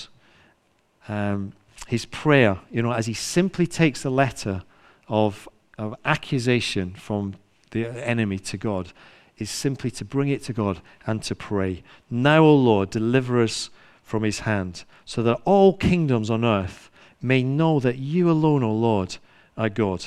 um, 1.09 1.53
his 1.87 2.05
prayer, 2.05 2.59
you 2.71 2.83
know, 2.83 2.93
as 2.93 3.07
he 3.07 3.15
simply 3.15 3.67
takes 3.67 4.03
the 4.03 4.11
letter 4.11 4.63
of, 5.09 5.49
of 5.79 5.97
accusation 6.05 6.95
from 6.95 7.35
the 7.71 7.87
enemy 7.87 8.39
to 8.39 8.57
God, 8.57 8.93
is 9.37 9.51
simply 9.51 9.91
to 9.93 10.05
bring 10.05 10.29
it 10.29 10.43
to 10.45 10.53
God 10.53 10.81
and 11.07 11.23
to 11.23 11.35
pray. 11.35 11.83
Now, 12.11 12.43
O 12.43 12.55
Lord, 12.55 12.91
deliver 12.91 13.43
us 13.43 13.71
from 14.03 14.23
his 14.23 14.41
hand, 14.41 14.85
so 15.05 15.23
that 15.23 15.41
all 15.45 15.77
kingdoms 15.77 16.31
on 16.31 16.45
earth 16.45 16.91
may 17.21 17.43
know 17.43 17.79
that 17.81 17.99
you 17.99 18.31
alone, 18.31 18.63
O 18.63 18.73
Lord, 18.73 19.19
are 19.57 19.69
God. 19.69 20.07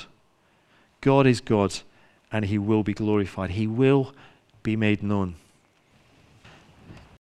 God 1.02 1.28
is 1.28 1.42
God, 1.42 1.80
and 2.32 2.46
he 2.46 2.58
will 2.58 2.84
be 2.84 2.94
glorified. 2.94 3.52
He 3.52 3.68
will 3.68 4.14
be 4.64 4.76
made 4.76 5.04
known. 5.04 5.36